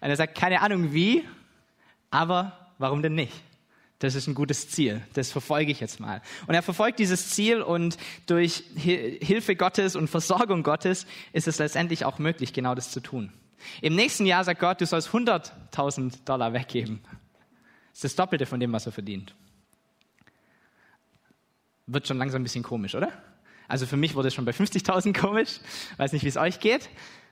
[0.00, 1.24] Und er sagt, keine Ahnung wie,
[2.10, 3.34] aber warum denn nicht?
[3.98, 5.02] Das ist ein gutes Ziel.
[5.14, 6.20] Das verfolge ich jetzt mal.
[6.46, 12.04] Und er verfolgt dieses Ziel und durch Hilfe Gottes und Versorgung Gottes ist es letztendlich
[12.04, 13.32] auch möglich, genau das zu tun.
[13.80, 17.00] Im nächsten Jahr sagt Gott, du sollst 100.000 Dollar weggeben.
[17.90, 19.34] Das ist das Doppelte von dem, was er verdient.
[21.86, 23.12] Wird schon langsam ein bisschen komisch, oder?
[23.68, 25.60] Also für mich wurde es schon bei 50.000 komisch.
[25.96, 26.88] Weiß nicht, wie es euch geht.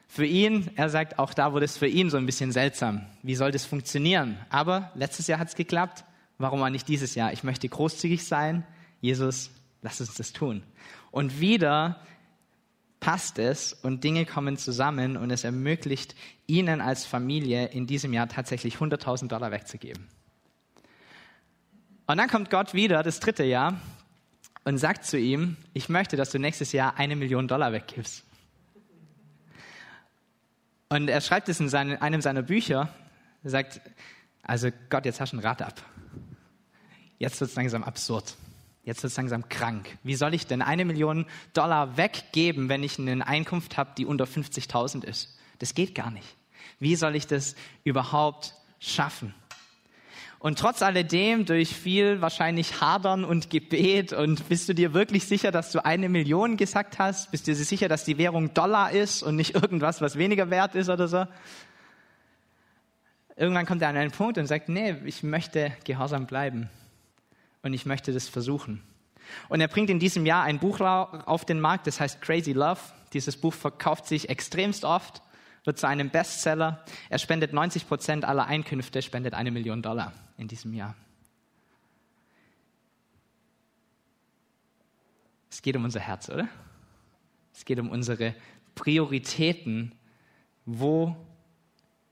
[0.07, 3.07] Für ihn, er sagt, auch da wurde es für ihn so ein bisschen seltsam.
[3.23, 4.39] Wie soll das funktionieren?
[4.51, 6.05] Aber letztes Jahr hat es geklappt.
[6.39, 7.33] Warum auch nicht dieses Jahr?
[7.33, 8.65] Ich möchte großzügig sein.
[9.01, 9.51] Jesus,
[9.83, 10.63] lass uns das tun.
[11.11, 12.01] Und wieder
[13.05, 16.15] passt es und Dinge kommen zusammen und es ermöglicht
[16.47, 20.09] ihnen als Familie in diesem Jahr tatsächlich 100.000 Dollar wegzugeben.
[22.07, 23.81] Und dann kommt Gott wieder, das dritte Jahr,
[24.65, 28.25] und sagt zu ihm, ich möchte, dass du nächstes Jahr eine Million Dollar weggibst.
[30.89, 32.89] Und er schreibt es in seine, einem seiner Bücher.
[33.43, 33.81] Er sagt,
[34.43, 35.83] also Gott, jetzt hast du ein Rad ab
[37.25, 38.37] jetzt wird es langsam absurd.
[38.85, 39.97] Jetzt wird es langsam krank.
[40.03, 44.25] Wie soll ich denn eine Million Dollar weggeben, wenn ich eine Einkunft habe, die unter
[44.25, 45.39] 50.000 ist?
[45.59, 46.37] Das geht gar nicht.
[46.81, 49.35] Wie soll ich das überhaupt schaffen?
[50.39, 55.51] Und trotz alledem, durch viel wahrscheinlich Hadern und Gebet, und bist du dir wirklich sicher,
[55.51, 57.31] dass du eine Million gesagt hast?
[57.31, 60.75] Bist du dir sicher, dass die Währung Dollar ist und nicht irgendwas, was weniger wert
[60.75, 61.25] ist oder so?
[63.37, 66.69] Irgendwann kommt er an einen Punkt und sagt, nee, ich möchte gehorsam bleiben
[67.65, 68.83] und ich möchte das versuchen.
[69.49, 72.81] Und er bringt in diesem Jahr ein Buch auf den Markt, das heißt Crazy Love.
[73.15, 75.23] Dieses Buch verkauft sich extremst oft,
[75.65, 76.85] wird zu einem Bestseller.
[77.09, 80.95] Er spendet 90 Prozent aller Einkünfte, spendet eine Million Dollar in diesem Jahr.
[85.51, 86.49] Es geht um unser Herz, oder?
[87.55, 88.35] Es geht um unsere
[88.75, 89.95] Prioritäten.
[90.67, 91.17] Wo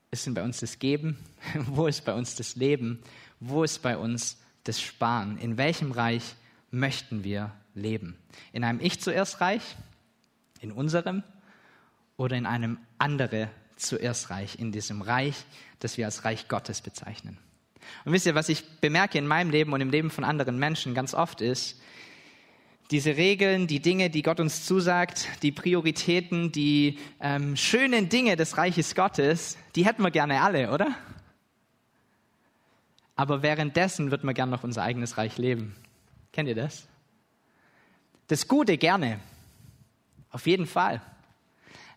[0.09, 1.19] ist denn bei uns das Geben?
[1.67, 3.03] Wo ist bei uns das Leben?
[3.39, 5.37] Wo ist bei uns des Sparen.
[5.37, 6.35] In welchem Reich
[6.71, 8.17] möchten wir leben?
[8.51, 9.75] In einem Ich zuerst Reich,
[10.61, 11.23] in unserem
[12.17, 15.45] oder in einem andere zuerst Reich, in diesem Reich,
[15.79, 17.37] das wir als Reich Gottes bezeichnen.
[18.05, 20.93] Und wisst ihr, was ich bemerke in meinem Leben und im Leben von anderen Menschen
[20.93, 21.81] ganz oft ist,
[22.91, 28.57] diese Regeln, die Dinge, die Gott uns zusagt, die Prioritäten, die ähm, schönen Dinge des
[28.57, 30.95] Reiches Gottes, die hätten wir gerne alle, oder?
[33.15, 35.75] Aber währenddessen wird man gern noch unser eigenes Reich leben.
[36.31, 36.87] Kennt ihr das?
[38.27, 39.19] Das Gute gerne,
[40.31, 41.01] auf jeden Fall.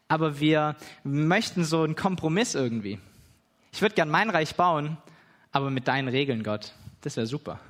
[0.09, 2.99] Aber wir möchten so einen Kompromiss irgendwie.
[3.73, 4.99] Ich würde gern mein Reich bauen,
[5.53, 6.75] aber mit deinen Regeln, Gott.
[7.01, 7.61] Das wäre super.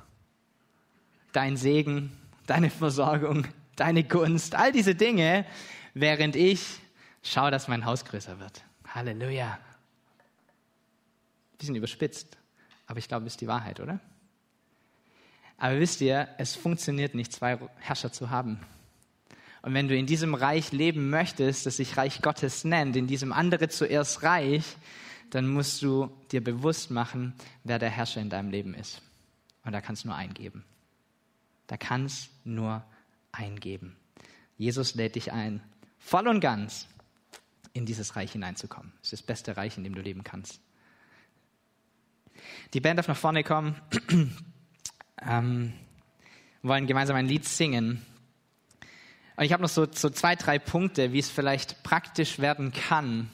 [1.31, 2.11] Dein Segen,
[2.45, 5.45] deine Versorgung, deine Gunst, all diese Dinge,
[5.93, 6.79] während ich
[7.23, 8.63] schaue, dass mein Haus größer wird.
[8.87, 9.59] Halleluja.
[11.57, 12.37] Bisschen überspitzt.
[12.87, 13.99] Aber ich glaube, es ist die Wahrheit, oder?
[15.57, 18.59] Aber wisst ihr, es funktioniert nicht, zwei Herrscher zu haben.
[19.61, 23.33] Und wenn du in diesem Reich leben möchtest, das sich Reich Gottes nennt, in diesem
[23.33, 24.77] andere zuerst Reich,
[25.29, 27.33] dann musst du dir bewusst machen,
[27.63, 29.01] wer der Herrscher in deinem Leben ist.
[29.65, 30.63] Und da kannst du nur eingeben.
[31.65, 32.83] Da kannst nur
[33.31, 33.97] eingeben.
[34.57, 35.61] Jesus lädt dich ein,
[35.99, 36.87] voll und ganz
[37.73, 38.93] in dieses Reich hineinzukommen.
[39.01, 40.61] Es ist das beste Reich, in dem du leben kannst.
[42.73, 43.75] Die Band darf nach vorne kommen.
[45.27, 45.73] ähm,
[46.63, 48.05] wollen gemeinsam ein Lied singen.
[49.35, 53.29] Und ich habe noch so, so zwei, drei Punkte, wie es vielleicht praktisch werden kann,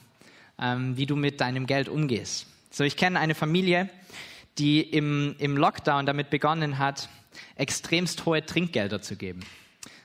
[0.58, 2.46] ähm, wie du mit deinem Geld umgehst.
[2.70, 3.88] So, ich kenne eine Familie,
[4.58, 7.08] die im, im Lockdown damit begonnen hat,
[7.56, 9.40] extremst hohe Trinkgelder zu geben.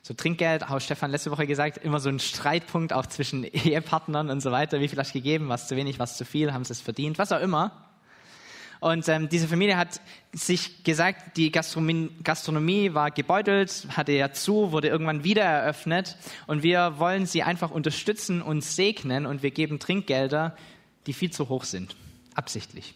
[0.02, 4.42] So Trinkgeld, hat Stefan letzte Woche gesagt, immer so ein Streitpunkt auch zwischen Ehepartnern und
[4.42, 4.80] so weiter.
[4.80, 5.50] Wie viel hast du gegeben?
[5.50, 6.54] Was zu wenig, was zu viel?
[6.54, 7.20] Haben sie es verdient?
[7.20, 7.89] Was auch immer.
[8.80, 10.00] Und ähm, diese Familie hat
[10.32, 16.16] sich gesagt, die Gastronomie, Gastronomie war gebeutelt, hatte ja zu, wurde irgendwann wieder eröffnet.
[16.48, 19.26] Und wir wollen sie einfach unterstützen und segnen.
[19.26, 20.56] Und wir geben Trinkgelder,
[21.08, 21.96] die viel zu hoch sind.
[22.36, 22.96] Absichtlich.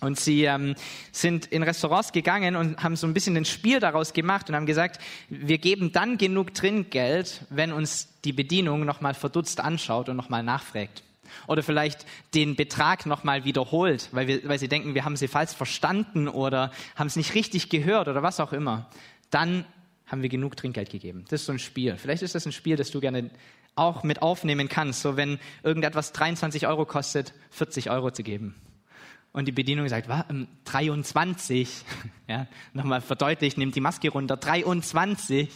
[0.00, 0.74] Und sie ähm,
[1.12, 4.66] sind in Restaurants gegangen und haben so ein bisschen ein Spiel daraus gemacht und haben
[4.66, 10.42] gesagt, wir geben dann genug Trinkgeld, wenn uns die Bedienung nochmal verdutzt anschaut und nochmal
[10.42, 11.04] nachfragt.
[11.46, 15.52] Oder vielleicht den Betrag nochmal wiederholt, weil, wir, weil sie denken, wir haben sie falsch
[15.52, 18.88] verstanden oder haben es nicht richtig gehört oder was auch immer.
[19.30, 19.64] Dann
[20.06, 21.24] haben wir genug Trinkgeld gegeben.
[21.28, 21.96] Das ist so ein Spiel.
[21.96, 23.30] Vielleicht ist das ein Spiel, das du gerne
[23.74, 25.02] auch mit aufnehmen kannst.
[25.02, 28.54] So wenn irgendetwas 23 Euro kostet, 40 Euro zu geben
[29.32, 30.24] und die Bedienung sagt, was,
[30.64, 31.68] 23,
[32.28, 35.48] ja, nochmal verdeutlicht, nimmt die Maske runter, 23.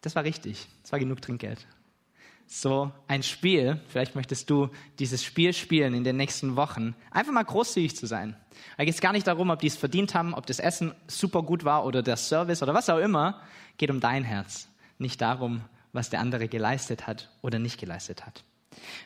[0.00, 1.66] Das war richtig, das war genug Trinkgeld.
[2.46, 4.68] So ein Spiel, vielleicht möchtest du
[4.98, 8.36] dieses Spiel spielen in den nächsten Wochen, einfach mal großzügig zu sein.
[8.76, 11.42] Da geht es gar nicht darum, ob die es verdient haben, ob das Essen super
[11.42, 13.40] gut war oder der Service oder was auch immer.
[13.78, 14.68] Geht um dein Herz,
[14.98, 18.44] nicht darum, was der andere geleistet hat oder nicht geleistet hat.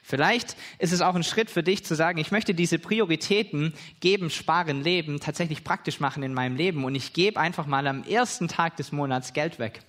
[0.03, 4.31] Vielleicht ist es auch ein Schritt für dich zu sagen, ich möchte diese Prioritäten geben,
[4.31, 8.49] sparen, leben, tatsächlich praktisch machen in meinem Leben und ich gebe einfach mal am ersten
[8.49, 9.83] Tag des Monats Geld weg.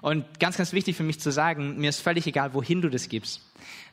[0.00, 3.08] Und ganz, ganz wichtig für mich zu sagen, mir ist völlig egal, wohin du das
[3.08, 3.40] gibst.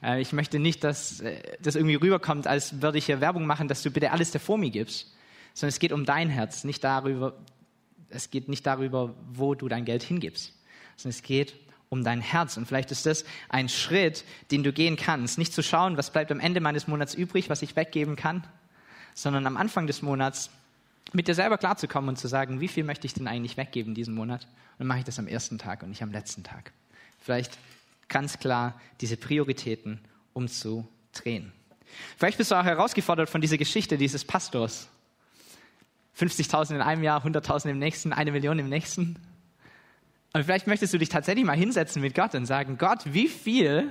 [0.03, 3.67] Äh, ich möchte nicht, dass äh, das irgendwie rüberkommt, als würde ich hier Werbung machen,
[3.67, 5.15] dass du bitte alles der FOMI gibst,
[5.53, 7.37] sondern es geht um dein Herz, nicht darüber,
[8.09, 10.53] es geht nicht darüber, wo du dein Geld hingibst,
[10.97, 11.55] sondern es geht
[11.89, 12.57] um dein Herz.
[12.57, 15.37] Und vielleicht ist das ein Schritt, den du gehen kannst.
[15.37, 18.45] Nicht zu schauen, was bleibt am Ende meines Monats übrig, was ich weggeben kann,
[19.13, 20.49] sondern am Anfang des Monats
[21.13, 24.13] mit dir selber klarzukommen und zu sagen, wie viel möchte ich denn eigentlich weggeben diesen
[24.13, 24.45] Monat?
[24.45, 26.71] Und dann mache ich das am ersten Tag und nicht am letzten Tag.
[27.19, 27.57] Vielleicht
[28.07, 29.99] ganz klar diese Prioritäten
[30.33, 31.51] umzudrehen.
[32.17, 34.89] Vielleicht bist du auch herausgefordert von dieser Geschichte dieses Pastors.
[36.17, 39.17] 50.000 in einem Jahr, 100.000 im nächsten, eine Million im nächsten.
[40.33, 43.89] Und vielleicht möchtest du dich tatsächlich mal hinsetzen mit Gott und sagen, Gott, wie viel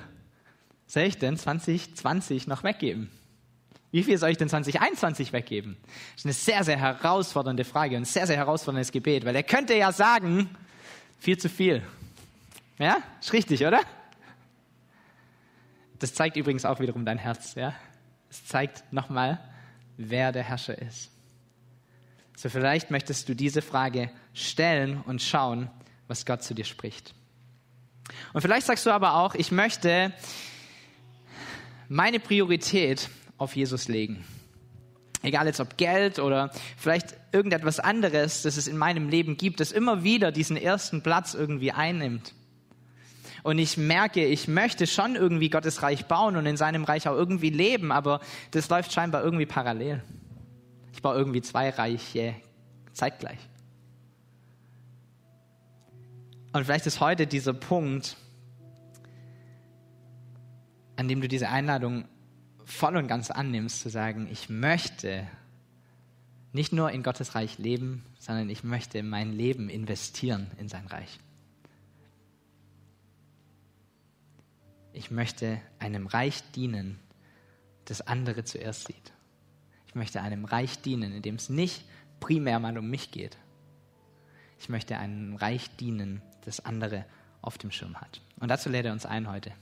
[0.86, 3.10] soll ich denn 2020 noch weggeben?
[3.92, 5.76] Wie viel soll ich denn 2021 weggeben?
[6.14, 9.42] Das ist eine sehr, sehr herausfordernde Frage und ein sehr, sehr herausforderndes Gebet, weil er
[9.42, 10.48] könnte ja sagen,
[11.18, 11.82] viel zu viel.
[12.78, 13.80] Ja, ist richtig, oder?
[15.98, 17.74] Das zeigt übrigens auch wiederum dein Herz, ja?
[18.30, 19.40] Es zeigt nochmal,
[19.96, 21.10] wer der Herrscher ist.
[22.36, 25.68] So vielleicht möchtest du diese Frage stellen und schauen,
[26.08, 27.12] was Gott zu dir spricht.
[28.32, 30.12] Und vielleicht sagst du aber auch, ich möchte
[31.88, 33.10] meine Priorität
[33.40, 34.24] auf Jesus legen.
[35.22, 39.72] Egal jetzt ob Geld oder vielleicht irgendetwas anderes, das es in meinem Leben gibt, das
[39.72, 42.34] immer wieder diesen ersten Platz irgendwie einnimmt.
[43.42, 47.16] Und ich merke, ich möchte schon irgendwie Gottes Reich bauen und in seinem Reich auch
[47.16, 48.20] irgendwie leben, aber
[48.50, 50.02] das läuft scheinbar irgendwie parallel.
[50.92, 52.34] Ich baue irgendwie zwei Reiche
[52.92, 53.38] zeitgleich.
[56.52, 58.16] Und vielleicht ist heute dieser Punkt,
[60.96, 62.04] an dem du diese Einladung
[62.70, 65.26] voll und ganz annimmst, zu sagen, ich möchte
[66.52, 71.18] nicht nur in Gottes Reich leben, sondern ich möchte mein Leben investieren in sein Reich.
[74.92, 76.98] Ich möchte einem Reich dienen,
[77.84, 79.12] das andere zuerst sieht.
[79.86, 81.84] Ich möchte einem Reich dienen, in dem es nicht
[82.18, 83.36] primär mal um mich geht.
[84.58, 87.04] Ich möchte einem Reich dienen, das andere
[87.40, 88.20] auf dem Schirm hat.
[88.38, 89.52] Und dazu lädt er uns ein heute.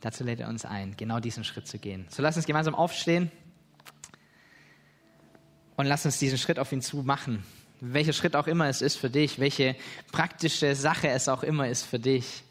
[0.00, 2.06] Dazu lädt er uns ein, genau diesen Schritt zu gehen.
[2.10, 3.30] So lass uns gemeinsam aufstehen
[5.76, 7.44] und lass uns diesen Schritt auf ihn zu machen.
[7.80, 9.76] Welcher Schritt auch immer es ist für dich, welche
[10.12, 12.42] praktische Sache es auch immer ist für dich.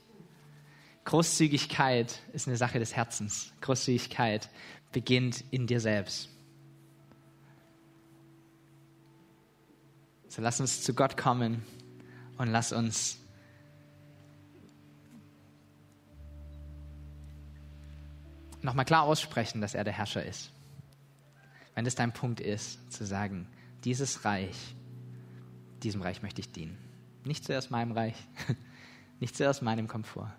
[1.06, 3.54] Großzügigkeit ist eine Sache des Herzens.
[3.62, 4.50] Großzügigkeit
[4.92, 6.30] beginnt in dir selbst.
[10.28, 11.64] So lass uns zu Gott kommen
[12.38, 13.20] und lass uns
[18.68, 20.52] nochmal klar aussprechen, dass er der Herrscher ist.
[21.74, 23.48] Wenn das dein Punkt ist, zu sagen,
[23.86, 24.76] dieses Reich,
[25.84, 26.78] diesem Reich möchte ich dienen.
[27.24, 28.16] Nicht zuerst meinem Reich,
[29.22, 30.34] nicht zuerst meinem Komfort,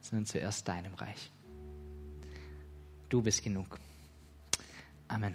[0.00, 1.32] sondern zuerst deinem Reich.
[3.08, 3.80] Du bist genug.
[5.08, 5.34] Amen.